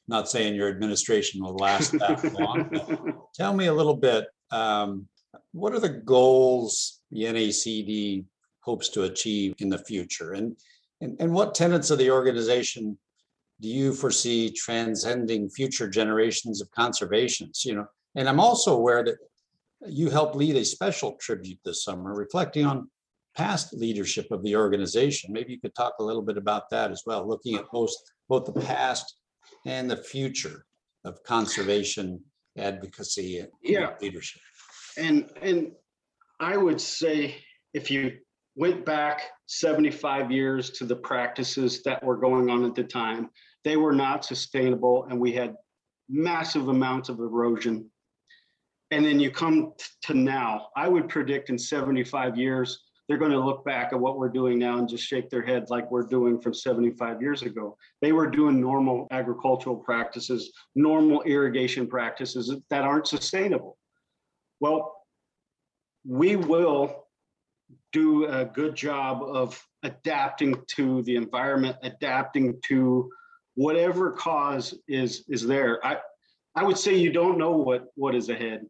Not 0.07 0.29
saying 0.29 0.55
your 0.55 0.69
administration 0.69 1.43
will 1.43 1.55
last 1.55 1.91
that 1.93 2.33
long. 2.33 3.21
Tell 3.35 3.53
me 3.53 3.67
a 3.67 3.73
little 3.73 3.95
bit, 3.95 4.25
um, 4.51 5.07
what 5.51 5.73
are 5.73 5.79
the 5.79 5.89
goals 5.89 7.01
the 7.11 7.23
NACD 7.23 8.25
hopes 8.61 8.89
to 8.89 9.03
achieve 9.03 9.55
in 9.59 9.69
the 9.69 9.77
future? 9.77 10.33
And, 10.33 10.55
and, 11.01 11.15
and 11.19 11.33
what 11.33 11.53
tenets 11.53 11.91
of 11.91 11.99
the 11.99 12.09
organization 12.11 12.97
do 13.61 13.67
you 13.67 13.93
foresee 13.93 14.51
transcending 14.51 15.49
future 15.49 15.87
generations 15.87 16.61
of 16.61 16.71
conservations, 16.71 17.63
you 17.65 17.75
know? 17.75 17.85
And 18.15 18.27
I'm 18.27 18.39
also 18.39 18.75
aware 18.75 19.03
that 19.03 19.17
you 19.87 20.09
helped 20.09 20.35
lead 20.35 20.55
a 20.55 20.65
special 20.65 21.13
tribute 21.19 21.59
this 21.63 21.83
summer 21.83 22.13
reflecting 22.13 22.65
on 22.65 22.89
past 23.39 23.73
leadership 23.73 24.27
of 24.31 24.43
the 24.43 24.55
organization. 24.55 25.31
Maybe 25.31 25.53
you 25.53 25.61
could 25.61 25.73
talk 25.73 25.93
a 25.99 26.03
little 26.03 26.21
bit 26.21 26.37
about 26.37 26.69
that 26.71 26.91
as 26.91 27.03
well, 27.05 27.25
looking 27.25 27.55
at 27.55 27.71
both, 27.71 27.91
both 28.27 28.45
the 28.45 28.59
past 28.59 29.15
and 29.65 29.89
the 29.89 29.95
future 29.95 30.65
of 31.05 31.23
conservation 31.23 32.21
advocacy 32.57 33.39
and 33.39 33.49
Yeah. 33.63 33.95
leadership. 34.01 34.41
And, 34.97 35.31
and 35.41 35.71
I 36.41 36.57
would 36.57 36.81
say 36.81 37.37
if 37.73 37.89
you 37.89 38.17
went 38.55 38.85
back 38.85 39.21
75 39.45 40.31
years 40.31 40.71
to 40.71 40.85
the 40.85 40.97
practices 40.97 41.81
that 41.83 42.03
were 42.03 42.17
going 42.17 42.49
on 42.49 42.65
at 42.65 42.75
the 42.75 42.83
time, 42.83 43.29
they 43.63 43.77
were 43.77 43.93
not 43.93 44.25
sustainable 44.25 45.05
and 45.09 45.17
we 45.17 45.31
had 45.31 45.55
massive 46.09 46.67
amounts 46.67 47.07
of 47.07 47.19
erosion. 47.19 47.89
And 48.91 49.05
then 49.05 49.17
you 49.17 49.31
come 49.31 49.73
to 50.03 50.13
now, 50.13 50.67
I 50.75 50.89
would 50.89 51.07
predict 51.07 51.49
in 51.49 51.57
75 51.57 52.37
years, 52.37 52.88
they're 53.09 53.17
going 53.17 53.31
to 53.31 53.39
look 53.39 53.65
back 53.65 53.91
at 53.91 53.99
what 53.99 54.19
we're 54.19 54.29
doing 54.29 54.59
now 54.59 54.77
and 54.77 54.87
just 54.87 55.03
shake 55.03 55.31
their 55.31 55.41
head 55.41 55.65
like 55.71 55.89
we're 55.89 56.05
doing 56.05 56.39
from 56.39 56.53
75 56.53 57.19
years 57.19 57.41
ago. 57.41 57.75
They 58.03 58.11
were 58.11 58.27
doing 58.27 58.61
normal 58.61 59.07
agricultural 59.09 59.77
practices, 59.77 60.51
normal 60.75 61.23
irrigation 61.23 61.87
practices 61.87 62.55
that 62.69 62.83
aren't 62.83 63.07
sustainable. 63.07 63.79
Well, 64.59 64.95
we 66.05 66.35
will 66.35 67.07
do 67.91 68.25
a 68.25 68.45
good 68.45 68.75
job 68.75 69.23
of 69.23 69.59
adapting 69.81 70.55
to 70.75 71.01
the 71.01 71.15
environment, 71.15 71.77
adapting 71.81 72.59
to 72.67 73.09
whatever 73.55 74.11
cause 74.11 74.75
is 74.87 75.25
is 75.27 75.47
there. 75.47 75.83
I 75.85 75.97
I 76.55 76.63
would 76.63 76.77
say 76.77 76.95
you 76.95 77.11
don't 77.11 77.39
know 77.39 77.51
what 77.51 77.87
what 77.95 78.13
is 78.13 78.29
ahead. 78.29 78.67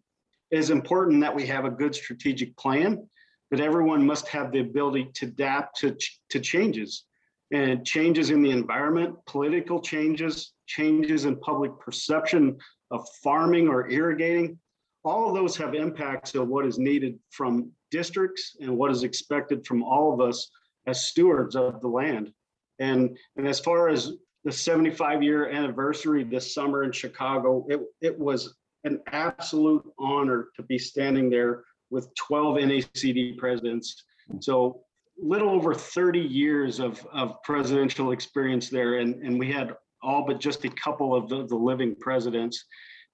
It 0.51 0.59
is 0.59 0.69
important 0.69 1.19
that 1.21 1.35
we 1.35 1.45
have 1.47 1.65
a 1.65 1.69
good 1.69 1.93
strategic 1.93 2.55
plan, 2.55 3.07
but 3.49 3.59
everyone 3.59 4.05
must 4.05 4.27
have 4.27 4.51
the 4.51 4.59
ability 4.59 5.09
to 5.15 5.25
adapt 5.25 5.79
to 5.79 5.97
to 6.29 6.39
changes 6.39 7.05
and 7.51 7.85
changes 7.85 8.29
in 8.29 8.41
the 8.41 8.51
environment, 8.51 9.15
political 9.25 9.81
changes, 9.81 10.53
changes 10.67 11.25
in 11.25 11.35
public 11.37 11.71
perception 11.79 12.57
of 12.91 13.07
farming 13.23 13.67
or 13.67 13.89
irrigating. 13.89 14.59
All 15.03 15.29
of 15.29 15.35
those 15.35 15.57
have 15.57 15.73
impacts 15.73 16.35
of 16.35 16.47
what 16.47 16.65
is 16.65 16.77
needed 16.77 17.17
from 17.31 17.71
districts 17.89 18.55
and 18.61 18.77
what 18.77 18.91
is 18.91 19.03
expected 19.03 19.65
from 19.65 19.81
all 19.81 20.13
of 20.13 20.21
us 20.21 20.51
as 20.85 21.05
stewards 21.05 21.55
of 21.55 21.81
the 21.81 21.87
land. 21.87 22.31
And, 22.77 23.17
and 23.35 23.47
as 23.47 23.59
far 23.59 23.89
as 23.89 24.11
the 24.43 24.51
75 24.51 25.23
year 25.23 25.49
anniversary 25.49 26.23
this 26.23 26.53
summer 26.53 26.83
in 26.83 26.91
Chicago, 26.91 27.65
it, 27.67 27.81
it 28.01 28.17
was 28.17 28.55
an 28.83 29.01
absolute 29.07 29.83
honor 29.97 30.49
to 30.55 30.63
be 30.63 30.77
standing 30.77 31.29
there 31.29 31.63
with 31.89 32.13
12 32.15 32.57
NACD 32.57 33.37
presidents. 33.37 34.03
So 34.41 34.81
little 35.21 35.49
over 35.49 35.73
30 35.73 36.19
years 36.19 36.79
of, 36.79 37.05
of 37.11 37.41
presidential 37.43 38.11
experience 38.11 38.69
there. 38.69 38.99
And, 38.99 39.15
and 39.23 39.37
we 39.39 39.51
had 39.51 39.75
all 40.01 40.25
but 40.25 40.39
just 40.39 40.63
a 40.65 40.69
couple 40.69 41.13
of 41.13 41.27
the, 41.27 41.45
the 41.45 41.55
living 41.55 41.95
presidents. 41.95 42.63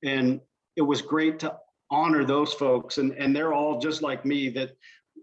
And 0.03 0.39
it 0.75 0.81
was 0.81 1.01
great 1.01 1.39
to 1.39 1.55
honor 1.89 2.23
those 2.23 2.53
folks. 2.53 2.97
And, 2.97 3.13
and 3.13 3.35
they're 3.35 3.53
all 3.53 3.79
just 3.79 4.01
like 4.01 4.25
me 4.25 4.49
that 4.49 4.71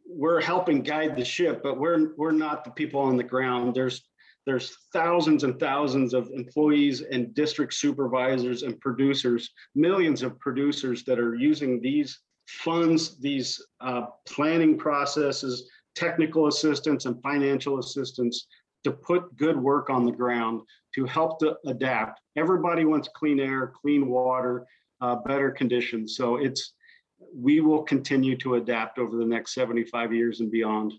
we're 0.07 0.41
helping 0.41 0.83
guide 0.83 1.17
the 1.17 1.25
ship, 1.25 1.63
but 1.63 1.79
we're, 1.79 2.15
we're 2.17 2.33
not 2.33 2.65
the 2.65 2.71
people 2.71 3.01
on 3.01 3.17
the 3.17 3.23
ground. 3.23 3.75
There's 3.75 4.03
there's 4.45 4.77
thousands 4.93 5.45
and 5.45 5.59
thousands 5.61 6.15
of 6.15 6.29
employees 6.35 7.03
and 7.03 7.33
district 7.33 7.75
supervisors 7.75 8.65
and 8.65 8.81
producers, 8.81 9.51
millions 9.77 10.25
of 10.25 10.39
producers 10.41 11.05
that 11.05 11.21
are 11.21 11.37
using 11.37 11.81
these 11.81 12.19
funds, 12.47 13.19
these 13.19 13.61
uh, 13.81 14.07
planning 14.27 14.79
processes, 14.79 15.69
technical 15.95 16.47
assistance 16.47 17.07
and 17.07 17.23
financial 17.23 17.79
assistance 17.79 18.47
to 18.85 18.93
put 18.93 19.37
good 19.37 19.57
work 19.57 19.91
on 19.91 20.05
the 20.05 20.13
ground 20.13 20.63
to 20.95 21.05
help 21.05 21.39
to 21.41 21.57
adapt. 21.67 22.21
Everybody 22.37 22.85
wants 22.85 23.09
clean 23.15 23.41
air, 23.41 23.73
clean 23.81 24.09
water, 24.09 24.67
uh, 25.01 25.17
better 25.17 25.51
conditions. 25.51 26.17
So 26.17 26.37
it's 26.37 26.75
we 27.35 27.61
will 27.61 27.83
continue 27.83 28.37
to 28.39 28.57
adapt 28.57 28.99
over 28.99 29.17
the 29.17 29.25
next 29.25 29.55
75 29.55 30.13
years 30.13 30.41
and 30.41 30.51
beyond. 30.51 30.93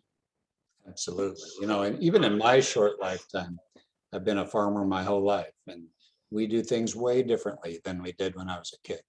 Absolutely. 0.88 1.50
You 1.59 1.67
know, 1.67 1.83
and 1.83 2.01
even 2.01 2.23
in 2.23 2.38
my 2.38 2.59
short 2.59 2.93
lifetime, 3.01 3.58
I've 4.13 4.23
been 4.23 4.38
a 4.38 4.45
farmer 4.45 4.86
my 4.86 5.03
whole 5.03 5.23
life 5.23 5.53
and 5.67 5.86
we 6.32 6.47
do 6.47 6.62
things 6.62 6.95
way 6.95 7.23
differently 7.23 7.79
than 7.84 8.01
we 8.01 8.13
did 8.13 8.36
when 8.36 8.49
I 8.49 8.58
was 8.58 8.73
a 8.73 8.88
kid. 8.88 9.01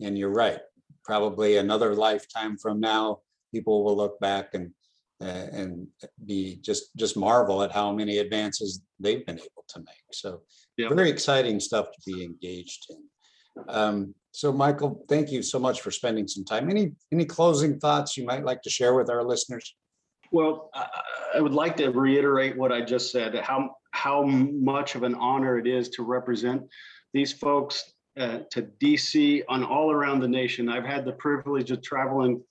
And 0.00 0.16
you're 0.16 0.32
right, 0.32 0.60
probably 1.04 1.56
another 1.56 1.94
lifetime 1.94 2.56
from 2.56 2.80
now, 2.80 3.20
people 3.52 3.84
will 3.84 3.96
look 3.96 4.18
back 4.20 4.54
and 4.54 4.70
uh, 5.20 5.48
and 5.52 5.88
be 6.26 6.60
just 6.62 6.96
just 6.96 7.16
marvel 7.16 7.62
at 7.62 7.72
how 7.72 7.92
many 7.92 8.18
advances 8.18 8.82
they've 9.00 9.26
been 9.26 9.38
able 9.38 9.64
to 9.68 9.80
make. 9.80 10.06
So 10.12 10.42
very 10.78 11.10
exciting 11.10 11.58
stuff 11.58 11.86
to 11.90 11.98
be 12.06 12.22
engaged 12.24 12.86
in. 12.90 13.02
Um, 13.68 14.14
so 14.30 14.52
Michael, 14.52 15.04
thank 15.08 15.32
you 15.32 15.42
so 15.42 15.58
much 15.58 15.80
for 15.80 15.90
spending 15.90 16.28
some 16.28 16.44
time. 16.44 16.70
Any 16.70 16.92
any 17.10 17.24
closing 17.24 17.80
thoughts 17.80 18.16
you 18.16 18.24
might 18.24 18.44
like 18.44 18.62
to 18.62 18.70
share 18.70 18.94
with 18.94 19.10
our 19.10 19.24
listeners? 19.24 19.74
Well, 20.30 20.70
I 21.34 21.40
would 21.40 21.54
like 21.54 21.76
to 21.78 21.88
reiterate 21.90 22.56
what 22.56 22.72
I 22.72 22.82
just 22.82 23.10
said, 23.10 23.34
how, 23.36 23.76
how 23.92 24.22
much 24.24 24.94
of 24.94 25.02
an 25.02 25.14
honor 25.14 25.58
it 25.58 25.66
is 25.66 25.88
to 25.90 26.02
represent 26.02 26.62
these 27.14 27.32
folks 27.32 27.94
uh, 28.18 28.40
to 28.50 28.62
DC 28.82 29.42
and 29.48 29.64
all 29.64 29.90
around 29.90 30.20
the 30.20 30.28
nation. 30.28 30.68
I've 30.68 30.84
had 30.84 31.04
the 31.04 31.12
privilege 31.12 31.70
of 31.70 31.82
traveling 31.82 32.42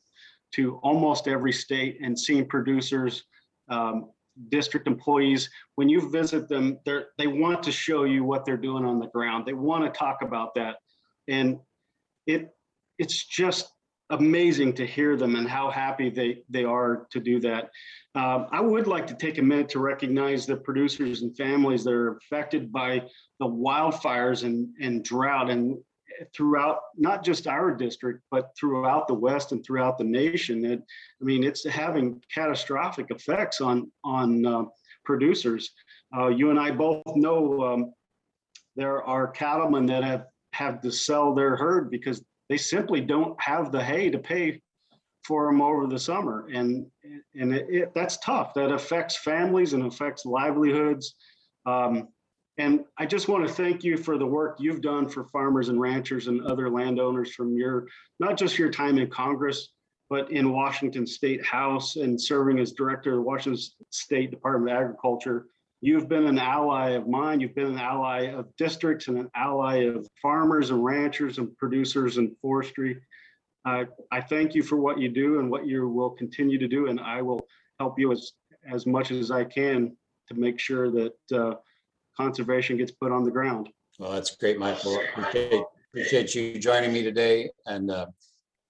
to 0.55 0.79
almost 0.83 1.27
every 1.27 1.51
state 1.51 1.97
and 2.01 2.17
seeing 2.17 2.47
producers, 2.47 3.23
um, 3.69 4.11
district 4.49 4.87
employees. 4.87 5.49
When 5.75 5.89
you 5.89 6.09
visit 6.09 6.47
them, 6.47 6.79
they 6.85 7.27
want 7.27 7.63
to 7.63 7.71
show 7.71 8.05
you 8.05 8.23
what 8.23 8.45
they're 8.45 8.57
doing 8.57 8.85
on 8.85 8.99
the 8.99 9.07
ground. 9.07 9.45
They 9.45 9.53
want 9.53 9.83
to 9.83 9.97
talk 9.97 10.19
about 10.21 10.55
that, 10.55 10.77
and 11.27 11.57
it 12.27 12.49
it's 12.97 13.25
just 13.25 13.71
amazing 14.09 14.73
to 14.73 14.85
hear 14.85 15.17
them 15.17 15.35
and 15.35 15.47
how 15.47 15.69
happy 15.69 16.09
they, 16.09 16.43
they 16.49 16.63
are 16.63 17.07
to 17.11 17.19
do 17.19 17.39
that. 17.41 17.69
Um, 18.15 18.47
I 18.51 18.61
would 18.61 18.87
like 18.87 19.05
to 19.07 19.13
take 19.13 19.37
a 19.37 19.41
minute 19.41 19.69
to 19.69 19.79
recognize 19.79 20.45
the 20.45 20.57
producers 20.57 21.21
and 21.21 21.35
families 21.35 21.83
that 21.83 21.93
are 21.93 22.17
affected 22.17 22.71
by 22.71 23.03
the 23.39 23.45
wildfires 23.45 24.43
and, 24.43 24.69
and 24.81 25.03
drought 25.03 25.49
and 25.49 25.77
throughout 26.35 26.79
not 26.97 27.23
just 27.23 27.47
our 27.47 27.75
district, 27.75 28.23
but 28.31 28.51
throughout 28.57 29.07
the 29.07 29.13
West 29.13 29.51
and 29.51 29.63
throughout 29.63 29.97
the 29.97 30.03
nation. 30.03 30.65
It, 30.65 30.81
I 31.21 31.23
mean, 31.23 31.43
it's 31.43 31.67
having 31.67 32.21
catastrophic 32.33 33.07
effects 33.09 33.61
on, 33.61 33.91
on 34.03 34.45
uh, 34.45 34.63
producers. 35.05 35.71
Uh, 36.17 36.27
you 36.27 36.49
and 36.49 36.59
I 36.59 36.71
both 36.71 37.03
know 37.15 37.61
um, 37.61 37.93
there 38.75 39.03
are 39.03 39.27
cattlemen 39.27 39.85
that 39.87 40.03
have, 40.03 40.25
have 40.53 40.81
to 40.81 40.91
sell 40.91 41.35
their 41.35 41.55
herd 41.55 41.91
because 41.91 42.23
they 42.49 42.57
simply 42.57 43.01
don't 43.01 43.39
have 43.41 43.71
the 43.71 43.83
hay 43.83 44.09
to 44.09 44.19
pay 44.19 44.61
for 45.23 45.47
them 45.47 45.61
over 45.61 45.87
the 45.87 45.99
summer. 45.99 46.47
And 46.53 46.85
and 47.35 47.53
it, 47.53 47.67
it, 47.69 47.91
that's 47.93 48.17
tough. 48.17 48.53
That 48.53 48.71
affects 48.71 49.17
families 49.17 49.73
and 49.73 49.85
affects 49.85 50.25
livelihoods. 50.25 51.15
Um, 51.65 52.07
and 52.57 52.83
i 52.97 53.05
just 53.05 53.27
want 53.27 53.47
to 53.47 53.53
thank 53.53 53.83
you 53.83 53.97
for 53.97 54.17
the 54.17 54.25
work 54.25 54.57
you've 54.59 54.81
done 54.81 55.07
for 55.07 55.25
farmers 55.25 55.69
and 55.69 55.79
ranchers 55.79 56.27
and 56.27 56.41
other 56.43 56.69
landowners 56.69 57.33
from 57.33 57.55
your 57.55 57.87
not 58.19 58.37
just 58.37 58.57
your 58.57 58.71
time 58.71 58.97
in 58.97 59.09
congress 59.09 59.69
but 60.09 60.31
in 60.31 60.51
washington 60.51 61.05
state 61.05 61.45
house 61.45 61.95
and 61.95 62.19
serving 62.19 62.59
as 62.59 62.71
director 62.71 63.11
of 63.11 63.17
the 63.17 63.21
washington 63.21 63.61
state 63.89 64.31
department 64.31 64.71
of 64.71 64.81
agriculture 64.81 65.45
You've 65.81 66.09
been 66.09 66.25
an 66.25 66.39
ally 66.39 66.91
of 66.91 67.07
mine. 67.07 67.39
You've 67.39 67.53
been 67.53 67.67
an 67.67 67.79
ally 67.79 68.31
of 68.31 68.47
districts 68.57 69.07
and 69.07 69.17
an 69.17 69.29
ally 69.35 69.85
of 69.85 70.07
farmers 70.21 70.71
and 70.71 70.83
ranchers 70.83 71.37
and 71.37 71.55
producers 71.57 72.17
and 72.17 72.35
forestry. 72.41 72.99
Uh, 73.63 73.85
I 74.11 74.21
thank 74.21 74.55
you 74.55 74.63
for 74.63 74.77
what 74.77 74.99
you 74.99 75.09
do 75.09 75.39
and 75.39 75.51
what 75.51 75.67
you 75.67 75.87
will 75.87 76.09
continue 76.09 76.57
to 76.57 76.67
do, 76.67 76.87
and 76.87 76.99
I 76.99 77.21
will 77.21 77.45
help 77.79 77.99
you 77.99 78.11
as 78.11 78.31
as 78.69 78.85
much 78.85 79.11
as 79.11 79.29
I 79.29 79.43
can 79.43 79.95
to 80.29 80.33
make 80.33 80.59
sure 80.59 80.89
that 80.91 81.13
uh, 81.31 81.55
conservation 82.15 82.77
gets 82.77 82.91
put 82.91 83.11
on 83.11 83.23
the 83.23 83.31
ground. 83.31 83.69
Well, 83.99 84.11
that's 84.11 84.35
great, 84.35 84.59
Michael. 84.59 84.99
Appreciate, 85.15 85.63
appreciate 85.91 86.35
you 86.35 86.59
joining 86.59 86.91
me 86.91 87.03
today 87.03 87.49
and 87.65 87.91
uh, 87.91 88.07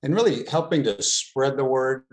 and 0.03 0.13
really 0.13 0.45
helping 0.45 0.83
to 0.83 1.01
spread 1.01 1.57
the 1.57 1.65
word 1.65 2.03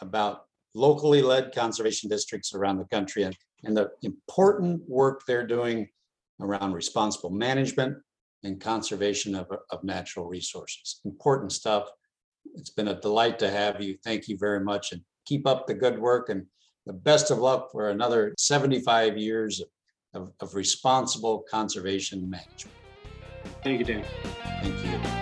about 0.00 0.46
locally 0.74 1.22
led 1.22 1.54
conservation 1.54 2.08
districts 2.08 2.54
around 2.54 2.78
the 2.78 2.84
country. 2.84 3.22
And 3.22 3.36
and 3.64 3.76
the 3.76 3.90
important 4.02 4.82
work 4.88 5.22
they're 5.26 5.46
doing 5.46 5.88
around 6.40 6.72
responsible 6.72 7.30
management 7.30 7.96
and 8.42 8.60
conservation 8.60 9.34
of, 9.34 9.46
of 9.70 9.84
natural 9.84 10.26
resources. 10.26 11.00
Important 11.04 11.52
stuff. 11.52 11.88
It's 12.54 12.70
been 12.70 12.88
a 12.88 13.00
delight 13.00 13.38
to 13.38 13.50
have 13.50 13.80
you. 13.80 13.96
Thank 14.02 14.26
you 14.26 14.36
very 14.36 14.60
much 14.60 14.92
and 14.92 15.02
keep 15.26 15.46
up 15.46 15.66
the 15.66 15.74
good 15.74 15.98
work 15.98 16.28
and 16.28 16.44
the 16.86 16.92
best 16.92 17.30
of 17.30 17.38
luck 17.38 17.70
for 17.70 17.90
another 17.90 18.34
75 18.38 19.16
years 19.16 19.60
of, 19.60 19.68
of, 20.22 20.32
of 20.40 20.54
responsible 20.56 21.44
conservation 21.48 22.28
management. 22.28 22.76
Thank 23.62 23.78
you, 23.78 23.84
Dan. 23.84 24.04
Thank 24.60 24.84
you. 24.84 25.21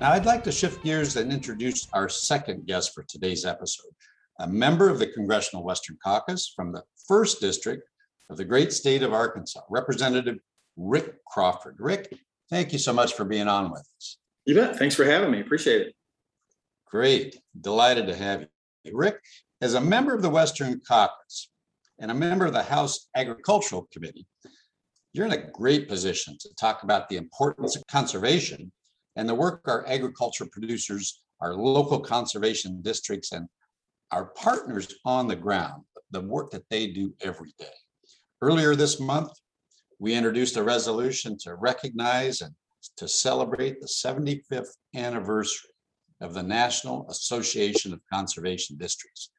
Now, 0.00 0.12
I'd 0.12 0.24
like 0.24 0.42
to 0.44 0.52
shift 0.52 0.82
gears 0.82 1.16
and 1.16 1.30
introduce 1.30 1.86
our 1.92 2.08
second 2.08 2.66
guest 2.66 2.94
for 2.94 3.02
today's 3.02 3.44
episode, 3.44 3.92
a 4.38 4.46
member 4.46 4.88
of 4.88 4.98
the 4.98 5.06
Congressional 5.06 5.62
Western 5.62 5.98
Caucus 6.02 6.50
from 6.56 6.72
the 6.72 6.82
first 7.06 7.38
district 7.42 7.86
of 8.30 8.38
the 8.38 8.44
great 8.46 8.72
state 8.72 9.02
of 9.02 9.12
Arkansas, 9.12 9.60
Representative 9.68 10.38
Rick 10.78 11.22
Crawford. 11.26 11.76
Rick, 11.78 12.14
thank 12.48 12.72
you 12.72 12.78
so 12.78 12.94
much 12.94 13.12
for 13.12 13.26
being 13.26 13.46
on 13.46 13.70
with 13.70 13.86
us. 13.98 14.16
You 14.46 14.54
bet. 14.54 14.78
Thanks 14.78 14.94
for 14.94 15.04
having 15.04 15.30
me. 15.30 15.42
Appreciate 15.42 15.88
it. 15.88 15.94
Great. 16.86 17.36
Delighted 17.60 18.06
to 18.06 18.16
have 18.16 18.46
you. 18.84 18.96
Rick, 18.96 19.20
as 19.60 19.74
a 19.74 19.80
member 19.82 20.14
of 20.14 20.22
the 20.22 20.30
Western 20.30 20.80
Caucus 20.80 21.50
and 21.98 22.10
a 22.10 22.14
member 22.14 22.46
of 22.46 22.54
the 22.54 22.62
House 22.62 23.10
Agricultural 23.14 23.86
Committee, 23.92 24.26
you're 25.12 25.26
in 25.26 25.32
a 25.32 25.50
great 25.50 25.90
position 25.90 26.38
to 26.40 26.48
talk 26.58 26.84
about 26.84 27.10
the 27.10 27.18
importance 27.18 27.76
of 27.76 27.86
conservation 27.86 28.72
and 29.16 29.28
the 29.28 29.34
work 29.34 29.62
our 29.66 29.86
agriculture 29.86 30.46
producers, 30.50 31.22
our 31.40 31.54
local 31.54 32.00
conservation 32.00 32.80
districts, 32.82 33.32
and 33.32 33.48
our 34.12 34.26
partners 34.26 34.94
on 35.04 35.28
the 35.28 35.36
ground, 35.36 35.82
the 36.10 36.20
work 36.20 36.50
that 36.50 36.68
they 36.70 36.88
do 36.88 37.14
every 37.20 37.52
day. 37.58 37.66
Earlier 38.42 38.74
this 38.74 39.00
month, 39.00 39.30
we 39.98 40.14
introduced 40.14 40.56
a 40.56 40.62
resolution 40.62 41.36
to 41.38 41.54
recognize 41.56 42.40
and 42.40 42.54
to 42.96 43.06
celebrate 43.06 43.80
the 43.80 43.86
75th 43.86 44.74
anniversary 44.94 45.70
of 46.20 46.34
the 46.34 46.42
National 46.42 47.06
Association 47.10 47.92
of 47.92 48.00
Conservation 48.12 48.76
Districts. 48.76 49.30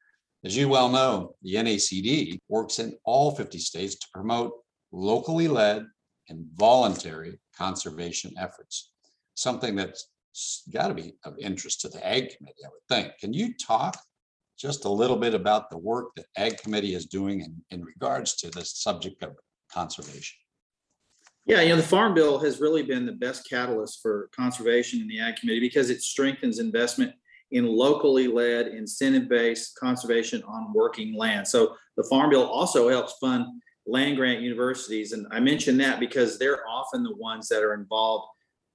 As 0.44 0.56
you 0.56 0.70
well 0.70 0.90
know, 0.90 1.36
the 1.44 1.56
NACD 1.56 2.40
works 2.48 2.80
in 2.80 2.96
all 3.04 3.32
50 3.32 3.60
states 3.60 3.96
to 3.96 4.08
promote 4.14 4.54
locally 4.92 5.48
led 5.48 5.86
and 6.30 6.46
voluntary 6.56 7.40
conservation 7.56 8.34
efforts, 8.38 8.91
something 9.42 9.76
that's 9.76 10.10
got 10.72 10.88
to 10.88 10.94
be 10.94 11.14
of 11.26 11.38
interest 11.40 11.82
to 11.82 11.90
the 11.90 12.06
Ag 12.08 12.36
Committee, 12.38 12.64
I 12.66 12.70
would 12.70 12.88
think. 12.90 13.18
Can 13.20 13.34
you 13.34 13.54
talk 13.54 13.98
just 14.58 14.86
a 14.86 14.90
little 14.90 15.18
bit 15.18 15.34
about 15.34 15.70
the 15.70 15.78
work 15.78 16.16
that 16.16 16.26
Ag 16.38 16.58
Committee 16.58 16.94
is 16.94 17.06
doing 17.06 17.42
in, 17.42 17.62
in 17.72 17.84
regards 17.84 18.36
to 18.36 18.50
the 18.50 18.64
subject 18.64 19.24
of 19.24 19.36
conservation? 19.72 20.38
Yeah, 21.46 21.62
you 21.62 21.70
know, 21.70 21.78
the 21.78 21.84
Farm 21.84 22.14
Bill 22.14 22.38
has 22.40 22.62
really 22.62 22.84
been 22.84 23.06
the 23.06 23.14
best 23.14 23.50
catalyst 23.50 24.00
for 24.02 24.30
conservation 24.36 25.02
in 25.02 25.08
the 25.08 25.20
Ag 25.20 25.38
Committee 25.38 25.60
because 25.60 25.90
it 25.90 26.02
strengthens 26.02 26.60
investment 26.60 27.14
in 27.50 27.66
locally 27.66 28.28
led, 28.28 28.68
incentive-based 28.68 29.76
conservation 29.78 30.44
on 30.44 30.72
working 30.74 31.16
land. 31.18 31.48
So 31.48 31.76
the 31.98 32.04
Farm 32.04 32.30
Bill 32.30 32.46
also 32.46 32.90
helps 32.90 33.16
fund 33.20 33.46
land 33.88 34.16
grant 34.18 34.42
universities. 34.42 35.12
And 35.12 35.26
I 35.32 35.40
mention 35.40 35.78
that 35.80 36.00
because 36.00 36.38
they're 36.38 36.66
often 36.68 37.04
the 37.04 37.16
ones 37.16 37.50
that 37.50 37.64
are 37.64 37.74
involved 37.74 38.28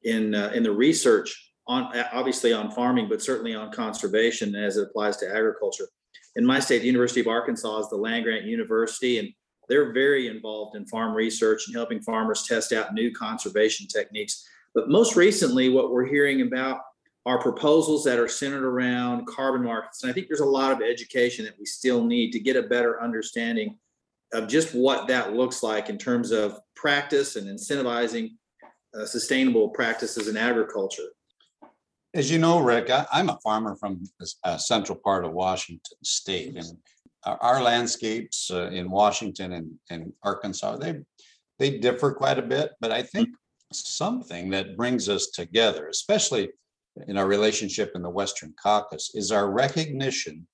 in, 0.07 0.35
uh, 0.35 0.53
in 0.55 0.63
the 0.63 0.73
research 0.73 1.53
on, 1.67 1.93
obviously 2.13 2.53
on 2.53 2.71
farming, 2.71 3.09
but 3.09 3.21
certainly 3.21 3.55
on 3.55 3.73
conservation 3.73 4.55
as 4.55 4.77
it 4.77 4.89
applies 4.89 5.17
to 5.19 5.29
agriculture. 5.29 5.89
In 6.37 6.47
my 6.47 6.61
state, 6.61 6.81
the 6.81 6.87
University 6.87 7.21
of 7.21 7.27
Arkansas 7.27 7.81
is 7.81 7.91
the 7.91 7.97
land 7.97 8.25
grant 8.25 8.45
university, 8.45 9.19
and 9.19 9.29
they're 9.69 9.93
very 9.93 10.29
involved 10.29 10.77
in 10.77 10.87
farm 10.87 11.15
research 11.15 11.67
and 11.67 11.75
helping 11.75 12.01
farmers 12.01 12.45
test 12.45 12.73
out 12.73 12.95
new 12.95 13.13
conservation 13.13 13.89
techniques. 13.89 14.47
But 14.75 14.89
most 14.89 15.17
recently, 15.17 15.69
what 15.71 15.91
we're 15.91 16.07
hearing 16.07 16.43
about 16.43 16.81
are 17.25 17.41
proposals 17.41 18.05
that 18.05 18.21
are 18.21 18.29
centered 18.29 18.65
around 18.65 19.27
carbon 19.27 19.65
markets. 19.65 20.03
And 20.03 20.11
I 20.11 20.15
think 20.15 20.29
there's 20.29 20.41
a 20.41 20.45
lot 20.45 20.71
of 20.71 20.81
education 20.81 21.45
that 21.45 21.59
we 21.59 21.67
still 21.67 22.05
need 22.05 22.31
to 22.31 22.39
get 22.39 22.55
a 22.55 22.63
better 22.63 23.03
understanding 23.03 23.77
of 24.33 24.47
just 24.47 24.75
what 24.75 25.09
that 25.09 25.35
looks 25.35 25.65
like 25.65 25.89
in 25.89 25.99
terms 25.99 26.31
of 26.31 26.61
practice 26.77 27.35
and 27.35 27.49
incentivizing 27.49 28.35
uh, 28.97 29.07
sustainable 29.07 29.69
practices 29.69 30.29
in 30.29 30.37
agriculture. 30.37 31.09
As 32.15 32.31
you 32.31 32.39
know, 32.39 32.61
Rick, 32.61 32.91
I, 32.91 33.07
am 33.13 33.29
a 33.29 33.39
farmer 33.43 33.77
from 33.77 34.03
the 34.19 34.33
uh, 34.45 34.57
central 34.57 34.99
part 34.99 35.25
of 35.25 35.33
Washington 35.33 35.99
State, 36.03 36.57
and 36.57 36.79
our, 37.25 37.37
our 37.43 37.63
landscapes 37.63 38.51
uh, 38.51 38.69
in 38.69 38.91
Washington 38.91 39.53
and, 39.53 39.73
and 39.91 40.13
Arkansas 40.23 40.77
they 40.77 41.03
they 41.59 41.79
differ 41.79 42.13
quite 42.13 42.39
a 42.39 42.43
bit. 42.43 42.73
But 42.81 42.93
I 42.93 43.03
think 43.03 43.29
something 43.73 44.51
that 44.51 44.77
brings 44.77 45.09
us 45.09 45.29
together, 45.29 45.89
especially 45.89 46.51
in 47.09 47.19
our 47.19 47.27
relationship 47.27 47.93
in 47.95 48.03
the 48.03 48.11
Western 48.11 48.55
Caucus, 48.63 49.15
is 49.15 49.33
our 49.33 49.51
recognition 49.51 50.47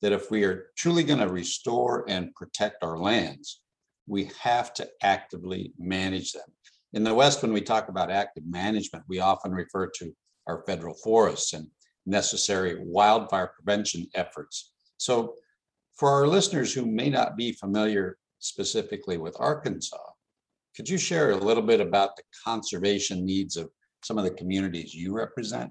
that 0.00 0.12
if 0.12 0.30
we 0.30 0.44
are 0.44 0.66
truly 0.76 1.04
going 1.04 1.20
to 1.20 1.28
restore 1.28 2.04
and 2.08 2.34
protect 2.34 2.82
our 2.82 2.98
lands, 2.98 3.60
we 4.06 4.30
have 4.40 4.74
to 4.74 4.88
actively 5.02 5.72
manage 5.78 6.32
them. 6.32 6.48
In 6.92 7.04
the 7.04 7.14
West, 7.14 7.42
when 7.42 7.52
we 7.52 7.62
talk 7.62 7.88
about 7.88 8.10
active 8.10 8.44
management, 8.46 9.04
we 9.08 9.20
often 9.20 9.52
refer 9.52 9.86
to 9.98 10.14
our 10.46 10.62
federal 10.66 10.94
forests 10.94 11.54
and 11.54 11.68
necessary 12.04 12.76
wildfire 12.84 13.52
prevention 13.54 14.06
efforts. 14.14 14.72
So, 14.98 15.34
for 15.96 16.10
our 16.10 16.26
listeners 16.26 16.72
who 16.72 16.84
may 16.84 17.10
not 17.10 17.36
be 17.36 17.52
familiar 17.52 18.18
specifically 18.38 19.18
with 19.18 19.36
Arkansas, 19.38 19.96
could 20.74 20.88
you 20.88 20.98
share 20.98 21.30
a 21.30 21.36
little 21.36 21.62
bit 21.62 21.80
about 21.80 22.16
the 22.16 22.22
conservation 22.44 23.24
needs 23.24 23.56
of 23.56 23.70
some 24.02 24.18
of 24.18 24.24
the 24.24 24.30
communities 24.30 24.94
you 24.94 25.12
represent? 25.12 25.70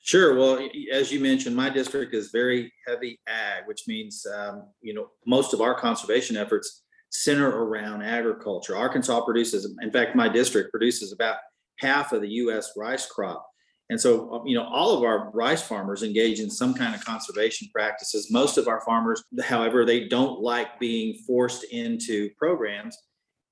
Sure. 0.00 0.36
Well, 0.36 0.68
as 0.92 1.12
you 1.12 1.20
mentioned, 1.20 1.56
my 1.56 1.68
district 1.68 2.14
is 2.14 2.30
very 2.30 2.72
heavy 2.86 3.20
ag, 3.26 3.64
which 3.66 3.82
means 3.86 4.24
um, 4.34 4.68
you 4.80 4.94
know 4.94 5.10
most 5.26 5.52
of 5.52 5.60
our 5.60 5.74
conservation 5.74 6.36
efforts 6.36 6.84
center 7.10 7.48
around 7.48 8.02
agriculture. 8.02 8.76
Arkansas 8.76 9.24
produces, 9.24 9.74
in 9.80 9.90
fact, 9.90 10.16
my 10.16 10.28
district 10.28 10.70
produces 10.70 11.12
about 11.12 11.36
half 11.78 12.12
of 12.12 12.20
the 12.20 12.28
U.S. 12.28 12.72
rice 12.76 13.06
crop, 13.06 13.46
and 13.90 14.00
so 14.00 14.32
um, 14.32 14.46
you 14.46 14.54
know 14.54 14.64
all 14.64 14.96
of 14.96 15.02
our 15.02 15.30
rice 15.30 15.62
farmers 15.62 16.02
engage 16.02 16.40
in 16.40 16.50
some 16.50 16.74
kind 16.74 16.94
of 16.94 17.04
conservation 17.04 17.68
practices. 17.72 18.30
Most 18.30 18.58
of 18.58 18.68
our 18.68 18.80
farmers, 18.82 19.22
however, 19.42 19.84
they 19.84 20.08
don't 20.08 20.40
like 20.40 20.78
being 20.78 21.14
forced 21.26 21.64
into 21.64 22.30
programs 22.38 22.96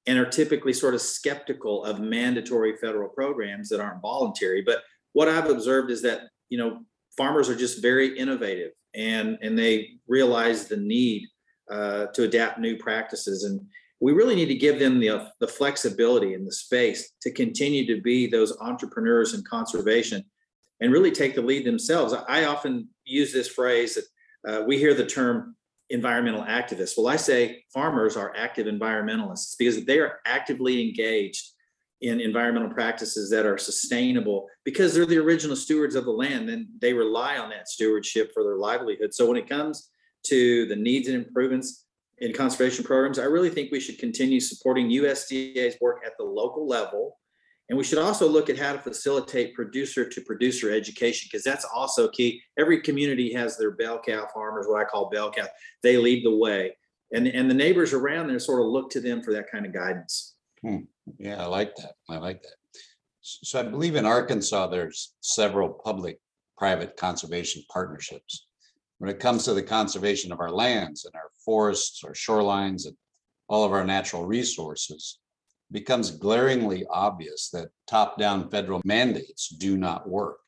and 0.06 0.18
are 0.18 0.28
typically 0.28 0.72
sort 0.72 0.94
of 0.94 1.00
skeptical 1.00 1.84
of 1.84 1.98
mandatory 1.98 2.76
federal 2.76 3.08
programs 3.08 3.68
that 3.68 3.80
aren't 3.80 4.02
voluntary. 4.02 4.62
But 4.62 4.82
what 5.14 5.28
I've 5.28 5.50
observed 5.50 5.90
is 5.90 6.02
that 6.02 6.20
you 6.48 6.58
know, 6.58 6.80
farmers 7.16 7.48
are 7.48 7.56
just 7.56 7.82
very 7.82 8.16
innovative 8.18 8.72
and 8.94 9.38
and 9.42 9.58
they 9.58 9.90
realize 10.06 10.66
the 10.66 10.76
need 10.76 11.28
uh, 11.70 12.06
to 12.06 12.24
adapt 12.24 12.58
new 12.58 12.76
practices 12.76 13.44
and 13.44 13.60
we 14.00 14.12
really 14.12 14.34
need 14.34 14.46
to 14.46 14.54
give 14.54 14.78
them 14.78 15.00
the, 15.00 15.30
the 15.40 15.48
flexibility 15.48 16.34
and 16.34 16.46
the 16.46 16.52
space 16.52 17.12
to 17.22 17.30
continue 17.30 17.86
to 17.86 18.02
be 18.02 18.26
those 18.26 18.56
entrepreneurs 18.60 19.34
in 19.34 19.42
conservation 19.44 20.24
and 20.80 20.92
really 20.92 21.10
take 21.10 21.34
the 21.34 21.42
lead 21.42 21.64
themselves. 21.64 22.14
I 22.28 22.44
often 22.44 22.88
use 23.04 23.32
this 23.32 23.48
phrase 23.48 23.94
that 23.94 24.60
uh, 24.60 24.64
we 24.64 24.76
hear 24.78 24.92
the 24.92 25.06
term 25.06 25.56
environmental 25.88 26.42
activists. 26.42 26.92
Well, 26.96 27.08
I 27.08 27.16
say 27.16 27.64
farmers 27.72 28.16
are 28.16 28.34
active 28.36 28.66
environmentalists 28.66 29.54
because 29.58 29.84
they 29.84 29.98
are 29.98 30.20
actively 30.26 30.86
engaged 30.86 31.52
in 32.02 32.20
environmental 32.20 32.68
practices 32.68 33.30
that 33.30 33.46
are 33.46 33.56
sustainable 33.56 34.46
because 34.64 34.92
they're 34.92 35.06
the 35.06 35.16
original 35.16 35.56
stewards 35.56 35.94
of 35.94 36.04
the 36.04 36.10
land 36.10 36.50
and 36.50 36.66
they 36.80 36.92
rely 36.92 37.38
on 37.38 37.48
that 37.48 37.68
stewardship 37.68 38.30
for 38.34 38.42
their 38.42 38.56
livelihood. 38.56 39.14
So 39.14 39.26
when 39.26 39.38
it 39.38 39.48
comes 39.48 39.88
to 40.28 40.66
the 40.66 40.76
needs 40.76 41.08
and 41.08 41.16
improvements 41.16 41.86
in 42.18 42.32
conservation 42.32 42.84
programs, 42.84 43.18
I 43.18 43.24
really 43.24 43.50
think 43.50 43.70
we 43.70 43.80
should 43.80 43.98
continue 43.98 44.40
supporting 44.40 44.88
USDA's 44.88 45.76
work 45.80 46.02
at 46.04 46.12
the 46.18 46.24
local 46.24 46.66
level. 46.66 47.18
And 47.68 47.76
we 47.76 47.84
should 47.84 47.98
also 47.98 48.28
look 48.28 48.48
at 48.48 48.58
how 48.58 48.72
to 48.72 48.78
facilitate 48.78 49.54
producer 49.54 50.08
to 50.08 50.20
producer 50.20 50.70
education 50.70 51.28
because 51.30 51.44
that's 51.44 51.64
also 51.64 52.08
key. 52.08 52.40
Every 52.58 52.80
community 52.80 53.32
has 53.32 53.58
their 53.58 53.72
bell 53.72 54.00
cow 54.04 54.28
farmers, 54.32 54.66
what 54.68 54.80
I 54.80 54.84
call 54.84 55.10
bell 55.10 55.32
cow. 55.32 55.48
They 55.82 55.96
lead 55.96 56.24
the 56.24 56.36
way. 56.36 56.76
And, 57.12 57.26
and 57.26 57.50
the 57.50 57.54
neighbors 57.54 57.92
around 57.92 58.28
there 58.28 58.38
sort 58.38 58.60
of 58.60 58.66
look 58.66 58.90
to 58.90 59.00
them 59.00 59.22
for 59.22 59.32
that 59.32 59.50
kind 59.50 59.66
of 59.66 59.72
guidance. 59.72 60.36
Hmm. 60.62 60.78
Yeah, 61.18 61.42
I 61.42 61.46
like 61.46 61.74
that. 61.76 61.94
I 62.08 62.18
like 62.18 62.42
that. 62.42 62.54
So 63.20 63.58
I 63.58 63.64
believe 63.64 63.96
in 63.96 64.06
Arkansas, 64.06 64.68
there's 64.68 65.14
several 65.20 65.68
public-private 65.68 66.96
conservation 66.96 67.64
partnerships. 67.72 68.45
When 68.98 69.10
it 69.10 69.20
comes 69.20 69.44
to 69.44 69.54
the 69.54 69.62
conservation 69.62 70.32
of 70.32 70.40
our 70.40 70.50
lands 70.50 71.04
and 71.04 71.14
our 71.14 71.30
forests, 71.44 72.02
our 72.04 72.12
shorelines, 72.12 72.86
and 72.86 72.96
all 73.48 73.64
of 73.64 73.72
our 73.72 73.84
natural 73.84 74.24
resources, 74.24 75.18
it 75.70 75.74
becomes 75.74 76.10
glaringly 76.10 76.86
obvious 76.90 77.50
that 77.50 77.68
top-down 77.86 78.50
federal 78.50 78.80
mandates 78.84 79.48
do 79.48 79.76
not 79.76 80.08
work. 80.08 80.38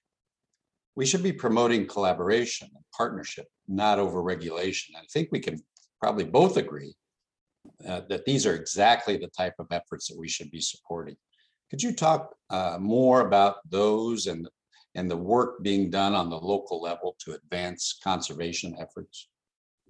We 0.96 1.06
should 1.06 1.22
be 1.22 1.32
promoting 1.32 1.86
collaboration 1.86 2.68
and 2.74 2.84
partnership, 2.96 3.46
not 3.68 3.98
over-regulation. 3.98 4.96
I 4.96 5.04
think 5.12 5.28
we 5.30 5.40
can 5.40 5.62
probably 6.00 6.24
both 6.24 6.56
agree 6.56 6.94
uh, 7.86 8.00
that 8.08 8.24
these 8.24 8.46
are 8.46 8.54
exactly 8.54 9.16
the 9.16 9.28
type 9.28 9.54
of 9.58 9.66
efforts 9.70 10.08
that 10.08 10.18
we 10.18 10.28
should 10.28 10.50
be 10.50 10.60
supporting. 10.60 11.16
Could 11.70 11.82
you 11.82 11.92
talk 11.92 12.34
uh, 12.50 12.78
more 12.80 13.20
about 13.20 13.56
those 13.68 14.26
and 14.26 14.48
and 14.94 15.10
the 15.10 15.16
work 15.16 15.62
being 15.62 15.90
done 15.90 16.14
on 16.14 16.30
the 16.30 16.36
local 16.36 16.80
level 16.80 17.16
to 17.20 17.34
advance 17.34 17.98
conservation 18.02 18.76
efforts? 18.80 19.28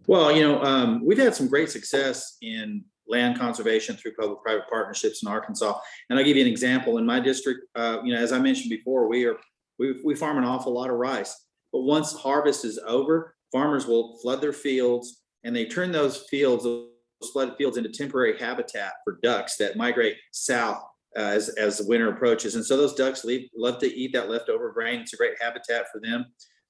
Well, 0.06 0.32
you 0.32 0.42
know, 0.42 0.62
um, 0.62 1.04
we've 1.04 1.18
had 1.18 1.34
some 1.34 1.48
great 1.48 1.70
success 1.70 2.36
in 2.42 2.84
land 3.08 3.38
conservation 3.38 3.96
through 3.96 4.14
public-private 4.14 4.68
partnerships 4.68 5.22
in 5.22 5.28
Arkansas. 5.28 5.78
And 6.08 6.18
I'll 6.18 6.24
give 6.24 6.36
you 6.36 6.44
an 6.44 6.50
example. 6.50 6.98
In 6.98 7.06
my 7.06 7.20
district, 7.20 7.60
uh, 7.74 7.98
you 8.04 8.14
know, 8.14 8.20
as 8.20 8.32
I 8.32 8.38
mentioned 8.38 8.70
before, 8.70 9.08
we 9.08 9.24
are 9.24 9.36
we, 9.78 10.00
we 10.04 10.14
farm 10.14 10.38
an 10.38 10.44
awful 10.44 10.72
lot 10.72 10.90
of 10.90 10.96
rice. 10.96 11.46
But 11.72 11.80
once 11.80 12.12
harvest 12.12 12.64
is 12.64 12.78
over, 12.86 13.34
farmers 13.52 13.86
will 13.86 14.18
flood 14.18 14.40
their 14.40 14.52
fields 14.52 15.22
and 15.44 15.54
they 15.54 15.66
turn 15.66 15.92
those 15.92 16.24
fields 16.28 16.64
those 16.64 16.90
flooded 17.32 17.56
fields 17.56 17.76
into 17.76 17.90
temporary 17.90 18.38
habitat 18.38 18.92
for 19.04 19.18
ducks 19.22 19.56
that 19.56 19.76
migrate 19.76 20.16
south 20.32 20.82
uh, 21.18 21.22
as, 21.22 21.48
as 21.50 21.78
the 21.78 21.86
winter 21.86 22.08
approaches. 22.10 22.54
And 22.54 22.64
so 22.64 22.76
those 22.76 22.94
ducks 22.94 23.24
leave, 23.24 23.48
love 23.56 23.78
to 23.80 23.92
eat 23.92 24.12
that 24.12 24.30
leftover 24.30 24.70
grain. 24.72 25.00
It's 25.00 25.14
a 25.14 25.16
great 25.16 25.34
habitat 25.40 25.86
for 25.92 26.00
them, 26.00 26.26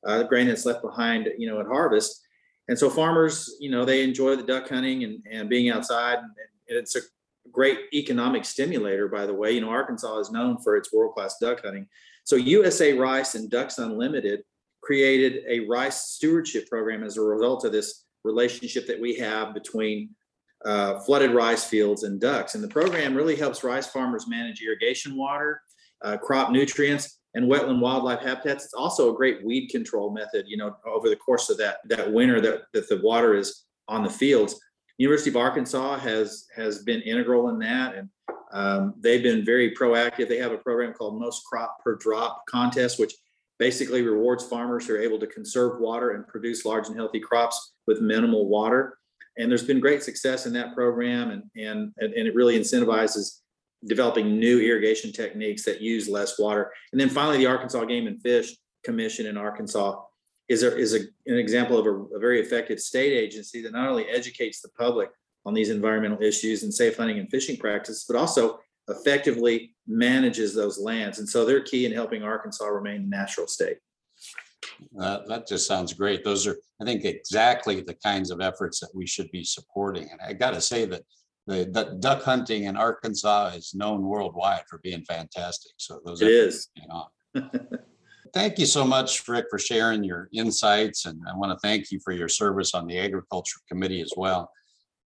uh, 0.06 0.18
the 0.18 0.24
grain 0.24 0.46
that's 0.46 0.64
left 0.64 0.82
behind, 0.82 1.28
you 1.37 1.48
know, 1.48 1.61
at 1.61 1.66
harvest. 1.66 2.26
And 2.68 2.78
so 2.78 2.88
farmers, 2.88 3.56
you 3.61 3.70
know, 3.70 3.84
they 3.84 4.02
enjoy 4.02 4.37
the 4.37 4.42
duck 4.42 4.68
hunting 4.68 5.04
and, 5.04 5.22
and 5.30 5.48
being 5.48 5.70
outside. 5.70 6.18
And, 6.18 6.30
it's 6.70 6.96
a 6.96 7.00
great 7.50 7.78
economic 7.94 8.44
stimulator, 8.44 9.08
by 9.08 9.24
the 9.24 9.32
way. 9.32 9.52
You 9.52 9.62
know, 9.62 9.70
Arkansas 9.70 10.18
is 10.18 10.30
known 10.30 10.58
for 10.58 10.76
its 10.76 10.92
world-class 10.92 11.38
duck 11.40 11.62
hunting. 11.64 11.87
So 12.24 12.37
USA 12.37 12.92
Rice 12.92 13.34
and 13.37 13.48
Ducks 13.48 13.78
Unlimited 13.78 14.42
created 14.82 15.44
a 15.48 15.66
rice 15.66 16.02
stewardship 16.11 16.68
program 16.68 17.02
as 17.04 17.16
a 17.16 17.22
result 17.22 17.64
of 17.64 17.72
this 17.72 18.04
relationship 18.22 18.87
that 18.87 19.00
we 19.00 19.14
have 19.14 19.54
between 19.54 20.11
uh, 20.64 20.99
flooded 21.01 21.33
rice 21.33 21.64
fields 21.64 22.03
and 22.03 22.21
ducks. 22.21 22.55
And 22.55 22.64
the 22.64 22.68
program 22.68 23.14
really 23.14 23.37
helps 23.37 23.64
rice 23.64 23.87
farmers 23.87 24.27
manage 24.29 24.62
irrigation 24.62 25.16
water, 25.16 25.62
uh, 26.03 26.16
crop 26.16 26.51
nutrients, 26.51 27.18
and 27.35 27.51
wetland 27.51 27.81
wildlife 27.81 28.21
habitats. 28.21 28.64
It's 28.64 28.75
also 28.75 29.12
a 29.12 29.16
great 29.16 29.44
weed 29.44 29.68
control 29.68 30.11
method, 30.11 30.47
you 30.49 30.57
know, 30.57 30.77
over 30.87 31.09
the 31.09 31.16
course 31.16 31.51
of 31.51 31.59
that, 31.59 31.79
that 31.88 32.12
winter 32.12 32.40
that, 32.40 32.62
that 32.73 32.88
the 32.88 33.01
water 33.03 33.35
is 33.35 33.64
on 33.87 34.03
the 34.03 34.11
fields. 34.11 34.59
University 34.97 35.31
of 35.31 35.37
Arkansas 35.37 35.99
has, 35.99 36.47
has 36.57 36.83
been 36.83 37.03
integral 37.03 37.51
in 37.51 37.59
that. 37.61 37.94
And 37.94 38.09
um, 38.53 38.94
they've 38.99 39.23
been 39.23 39.44
very 39.44 39.75
proactive. 39.75 40.29
They 40.29 40.38
have 40.38 40.53
a 40.53 40.59
program 40.59 40.92
called 40.92 41.21
Most 41.21 41.44
Crop 41.44 41.79
Per 41.85 41.97
Drop 41.97 42.44
Contest, 42.47 42.99
which 42.99 43.14
basically 43.59 44.03
rewards 44.03 44.47
farmers 44.47 44.87
who 44.87 44.94
are 44.94 45.01
able 45.01 45.18
to 45.18 45.27
conserve 45.27 45.81
water 45.81 46.12
and 46.12 46.27
produce 46.27 46.64
large 46.64 46.88
and 46.88 46.97
healthy 46.97 47.21
crops 47.21 47.75
with 47.87 48.01
minimal 48.01 48.49
water. 48.49 48.97
And 49.38 49.51
there's 49.51 49.64
been 49.64 49.81
great 49.81 50.03
success 50.03 50.46
in 50.46 50.53
that 50.55 50.74
program, 50.74 51.31
and 51.31 51.42
and 51.57 51.92
and 51.98 52.27
it 52.27 52.35
really 52.35 52.59
incentivizes 52.59 53.40
developing 53.87 54.38
new 54.38 54.61
irrigation 54.61 55.12
techniques 55.12 55.64
that 55.64 55.81
use 55.81 56.09
less 56.09 56.38
water. 56.38 56.72
And 56.92 57.01
then 57.01 57.09
finally, 57.09 57.38
the 57.38 57.46
Arkansas 57.46 57.85
Game 57.85 58.09
and 58.09 58.20
Fish 58.20 58.57
Commission 58.85 59.27
in 59.27 59.37
Arkansas 59.37 60.01
is 60.48 60.62
a, 60.62 60.77
is 60.77 60.94
a, 60.94 61.01
an 61.27 61.38
example 61.38 61.79
of 61.79 61.87
a, 61.87 62.16
a 62.16 62.18
very 62.18 62.40
effective 62.40 62.81
state 62.81 63.12
agency 63.12 63.62
that 63.62 63.72
not 63.72 63.88
only 63.88 64.07
educates 64.07 64.61
the 64.61 64.70
public 64.70 65.11
on 65.46 65.55
these 65.55 65.70
environmental 65.70 66.20
issues 66.22 66.62
and 66.62 66.74
safe 66.74 66.96
hunting 66.96 67.18
and 67.18 67.31
fishing 67.31 67.57
practices, 67.57 68.05
but 68.09 68.16
also 68.16 68.59
effectively 68.88 69.74
manages 69.87 70.55
those 70.55 70.79
lands. 70.79 71.18
And 71.18 71.29
so 71.29 71.44
they're 71.44 71.61
key 71.61 71.87
in 71.87 71.92
helping 71.92 72.22
Arkansas 72.22 72.66
remain 72.66 73.03
a 73.03 73.07
natural 73.07 73.46
state. 73.46 73.77
Uh, 75.01 75.21
that 75.29 75.47
just 75.47 75.66
sounds 75.66 75.92
great. 75.92 76.25
Those 76.25 76.47
are, 76.47 76.57
I 76.81 76.85
think, 76.85 77.05
exactly 77.05 77.81
the 77.81 77.94
kinds 77.94 78.31
of 78.31 78.40
efforts 78.40 78.81
that 78.81 78.90
we 78.94 79.07
should 79.07 79.31
be 79.31 79.44
supporting. 79.44 80.09
And 80.11 80.21
I 80.21 80.33
got 80.33 80.55
to 80.55 80.61
say 80.61 80.85
that 80.87 81.03
the, 81.47 81.68
the 81.73 81.97
duck 82.01 82.23
hunting 82.23 82.64
in 82.64 82.77
Arkansas 82.77 83.53
is 83.57 83.75
known 83.75 84.03
worldwide 84.03 84.64
for 84.68 84.79
being 84.79 85.05
fantastic. 85.05 85.73
So 85.77 86.01
those 86.05 86.21
It 86.21 86.29
is. 86.29 86.68
Thank 88.35 88.59
you 88.59 88.66
so 88.66 88.85
much, 88.85 89.27
Rick, 89.27 89.47
for 89.51 89.59
sharing 89.59 90.05
your 90.05 90.29
insights. 90.33 91.07
And 91.07 91.21
I 91.29 91.37
want 91.37 91.53
to 91.53 91.59
thank 91.66 91.90
you 91.90 91.99
for 92.05 92.12
your 92.12 92.29
service 92.29 92.75
on 92.75 92.87
the 92.87 92.99
Agriculture 92.99 93.59
Committee 93.68 94.03
as 94.03 94.12
well. 94.16 94.51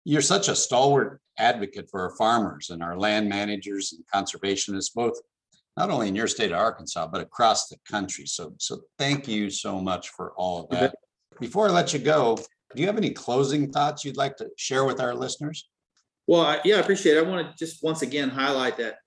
You're 0.05 0.21
such 0.21 0.47
a 0.47 0.55
stalwart 0.55 1.19
advocate 1.37 1.89
for 1.91 2.01
our 2.01 2.15
farmers 2.15 2.69
and 2.69 2.81
our 2.81 2.97
land 2.97 3.27
managers 3.27 3.93
and 3.93 4.05
conservationists, 4.13 4.93
both 4.93 5.19
not 5.79 5.89
only 5.89 6.09
in 6.09 6.15
your 6.15 6.27
state 6.27 6.51
of 6.51 6.57
Arkansas, 6.57 7.07
but 7.07 7.21
across 7.21 7.69
the 7.69 7.77
country. 7.89 8.25
So, 8.25 8.53
so 8.57 8.81
thank 8.97 9.29
you 9.29 9.49
so 9.49 9.79
much 9.79 10.09
for 10.09 10.33
all 10.35 10.63
of 10.63 10.69
that. 10.71 10.93
Before 11.39 11.69
I 11.69 11.71
let 11.71 11.93
you 11.93 11.99
go, 11.99 12.35
do 12.75 12.81
you 12.81 12.85
have 12.87 12.97
any 12.97 13.11
closing 13.11 13.71
thoughts 13.71 14.03
you'd 14.03 14.17
like 14.17 14.35
to 14.37 14.49
share 14.57 14.83
with 14.83 14.99
our 14.99 15.15
listeners? 15.15 15.69
Well, 16.27 16.41
I- 16.41 16.59
yeah, 16.65 16.75
I 16.75 16.79
appreciate 16.79 17.15
it. 17.15 17.25
I 17.25 17.29
want 17.29 17.47
to 17.47 17.65
just 17.65 17.81
once 17.81 18.01
again 18.01 18.27
highlight 18.29 18.77
that 18.77 18.97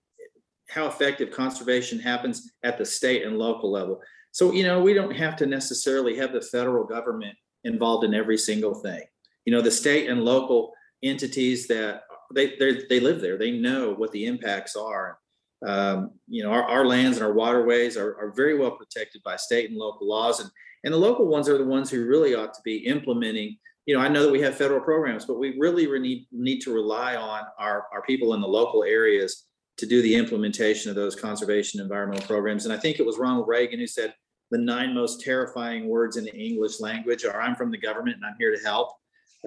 how 0.70 0.86
effective 0.86 1.30
conservation 1.30 1.98
happens 1.98 2.50
at 2.62 2.78
the 2.78 2.86
state 2.86 3.26
and 3.26 3.38
local 3.38 3.70
level. 3.70 4.00
So, 4.30 4.52
you 4.52 4.62
know, 4.62 4.80
we 4.80 4.94
don't 4.94 5.14
have 5.14 5.36
to 5.36 5.46
necessarily 5.46 6.16
have 6.16 6.32
the 6.32 6.40
federal 6.40 6.84
government 6.84 7.36
involved 7.64 8.04
in 8.04 8.14
every 8.14 8.38
single 8.38 8.74
thing. 8.74 9.02
You 9.44 9.52
know, 9.52 9.60
the 9.60 9.70
state 9.70 10.08
and 10.08 10.24
local 10.24 10.72
entities 11.02 11.68
that 11.68 12.04
they 12.34 12.56
they 12.56 12.84
they 12.88 12.98
live 12.98 13.20
there, 13.20 13.36
they 13.36 13.50
know 13.50 13.92
what 13.92 14.10
the 14.12 14.24
impacts 14.24 14.74
are. 14.74 15.18
Um, 15.66 16.10
you 16.26 16.42
know, 16.42 16.50
our, 16.50 16.64
our 16.64 16.86
lands 16.86 17.16
and 17.16 17.26
our 17.26 17.32
waterways 17.32 17.96
are, 17.96 18.16
are 18.18 18.32
very 18.34 18.58
well 18.58 18.72
protected 18.72 19.22
by 19.22 19.36
state 19.36 19.70
and 19.70 19.78
local 19.78 20.08
laws, 20.08 20.40
and 20.40 20.50
and 20.84 20.92
the 20.92 20.98
local 20.98 21.28
ones 21.28 21.48
are 21.48 21.58
the 21.58 21.64
ones 21.64 21.90
who 21.90 22.04
really 22.06 22.34
ought 22.34 22.54
to 22.54 22.60
be 22.64 22.78
implementing 22.78 23.56
you 23.86 23.96
know, 23.96 24.00
I 24.00 24.08
know 24.08 24.22
that 24.22 24.32
we 24.32 24.40
have 24.42 24.56
federal 24.56 24.80
programs, 24.80 25.24
but 25.24 25.38
we 25.38 25.58
really 25.58 25.86
re- 25.86 25.98
need, 25.98 26.26
need 26.30 26.60
to 26.60 26.72
rely 26.72 27.16
on 27.16 27.42
our, 27.58 27.86
our 27.92 28.02
people 28.02 28.34
in 28.34 28.40
the 28.40 28.46
local 28.46 28.84
areas 28.84 29.46
to 29.78 29.86
do 29.86 30.02
the 30.02 30.14
implementation 30.14 30.90
of 30.90 30.96
those 30.96 31.16
conservation 31.16 31.80
environmental 31.80 32.26
programs. 32.26 32.64
And 32.64 32.72
I 32.72 32.76
think 32.76 33.00
it 33.00 33.06
was 33.06 33.18
Ronald 33.18 33.48
Reagan 33.48 33.80
who 33.80 33.86
said 33.86 34.14
the 34.50 34.58
nine 34.58 34.94
most 34.94 35.20
terrifying 35.20 35.88
words 35.88 36.16
in 36.16 36.24
the 36.24 36.34
English 36.34 36.78
language 36.78 37.24
are 37.24 37.40
I'm 37.40 37.56
from 37.56 37.70
the 37.70 37.78
government 37.78 38.16
and 38.16 38.26
I'm 38.26 38.36
here 38.38 38.54
to 38.54 38.62
help. 38.62 38.90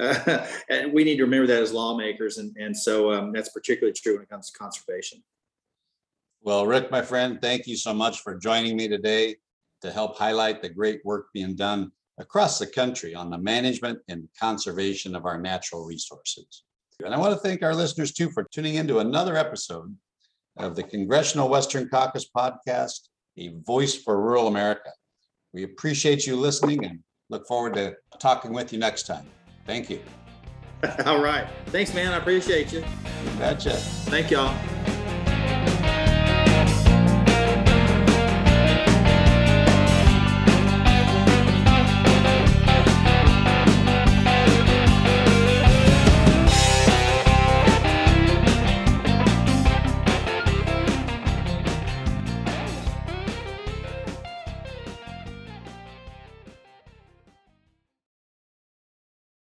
Uh, 0.01 0.45
and 0.69 0.91
we 0.91 1.06
need 1.06 1.17
to 1.17 1.23
remember 1.23 1.47
that 1.47 1.62
as 1.62 1.71
lawmakers. 1.71 2.38
And, 2.38 2.56
and 2.58 2.75
so 2.75 3.13
um, 3.13 3.32
that's 3.32 3.49
particularly 3.49 3.93
true 3.93 4.15
when 4.15 4.23
it 4.23 4.30
comes 4.30 4.51
to 4.51 4.58
conservation. 4.58 5.23
Well, 6.46 6.68
Rick, 6.68 6.92
my 6.92 7.02
friend, 7.02 7.40
thank 7.42 7.66
you 7.66 7.76
so 7.76 7.92
much 7.92 8.20
for 8.20 8.38
joining 8.38 8.78
me 8.78 8.88
today 8.88 9.38
to 9.82 9.92
help 9.92 10.16
highlight 10.16 10.62
the 10.62 10.70
great 10.70 11.02
work 11.04 11.30
being 11.34 11.56
done 11.56 11.92
across 12.20 12.60
the 12.60 12.68
country 12.68 13.16
on 13.16 13.32
the 13.32 13.38
management 13.40 13.98
and 14.10 14.30
conservation 14.40 15.16
of 15.16 15.26
our 15.26 15.42
natural 15.42 15.86
resources. 15.86 16.64
And 17.04 17.16
I 17.16 17.18
want 17.18 17.34
to 17.34 17.40
thank 17.40 17.64
our 17.64 17.74
listeners 17.74 18.14
too 18.14 18.30
for 18.30 18.44
tuning 18.44 18.76
into 18.76 19.00
another 19.00 19.36
episode 19.36 19.98
of 20.58 20.76
the 20.76 20.84
Congressional 20.84 21.50
Western 21.50 21.90
Caucus 21.90 22.30
podcast, 22.30 23.10
a 23.40 23.56
voice 23.66 23.96
for 23.96 24.22
rural 24.22 24.46
America. 24.48 24.92
We 25.52 25.64
appreciate 25.64 26.28
you 26.28 26.36
listening 26.36 26.86
and 26.86 27.00
look 27.32 27.48
forward 27.48 27.74
to 27.74 27.96
talking 28.20 28.54
with 28.54 28.72
you 28.72 28.78
next 28.78 29.08
time. 29.08 29.26
Thank 29.66 29.90
you. 29.90 30.00
All 31.08 31.24
right. 31.24 31.48
Thanks, 31.68 31.92
man. 31.96 32.14
I 32.14 32.18
appreciate 32.18 32.72
you. 32.72 32.86
Gotcha. 33.40 33.72
Thank 33.72 34.30
y'all. 34.30 34.56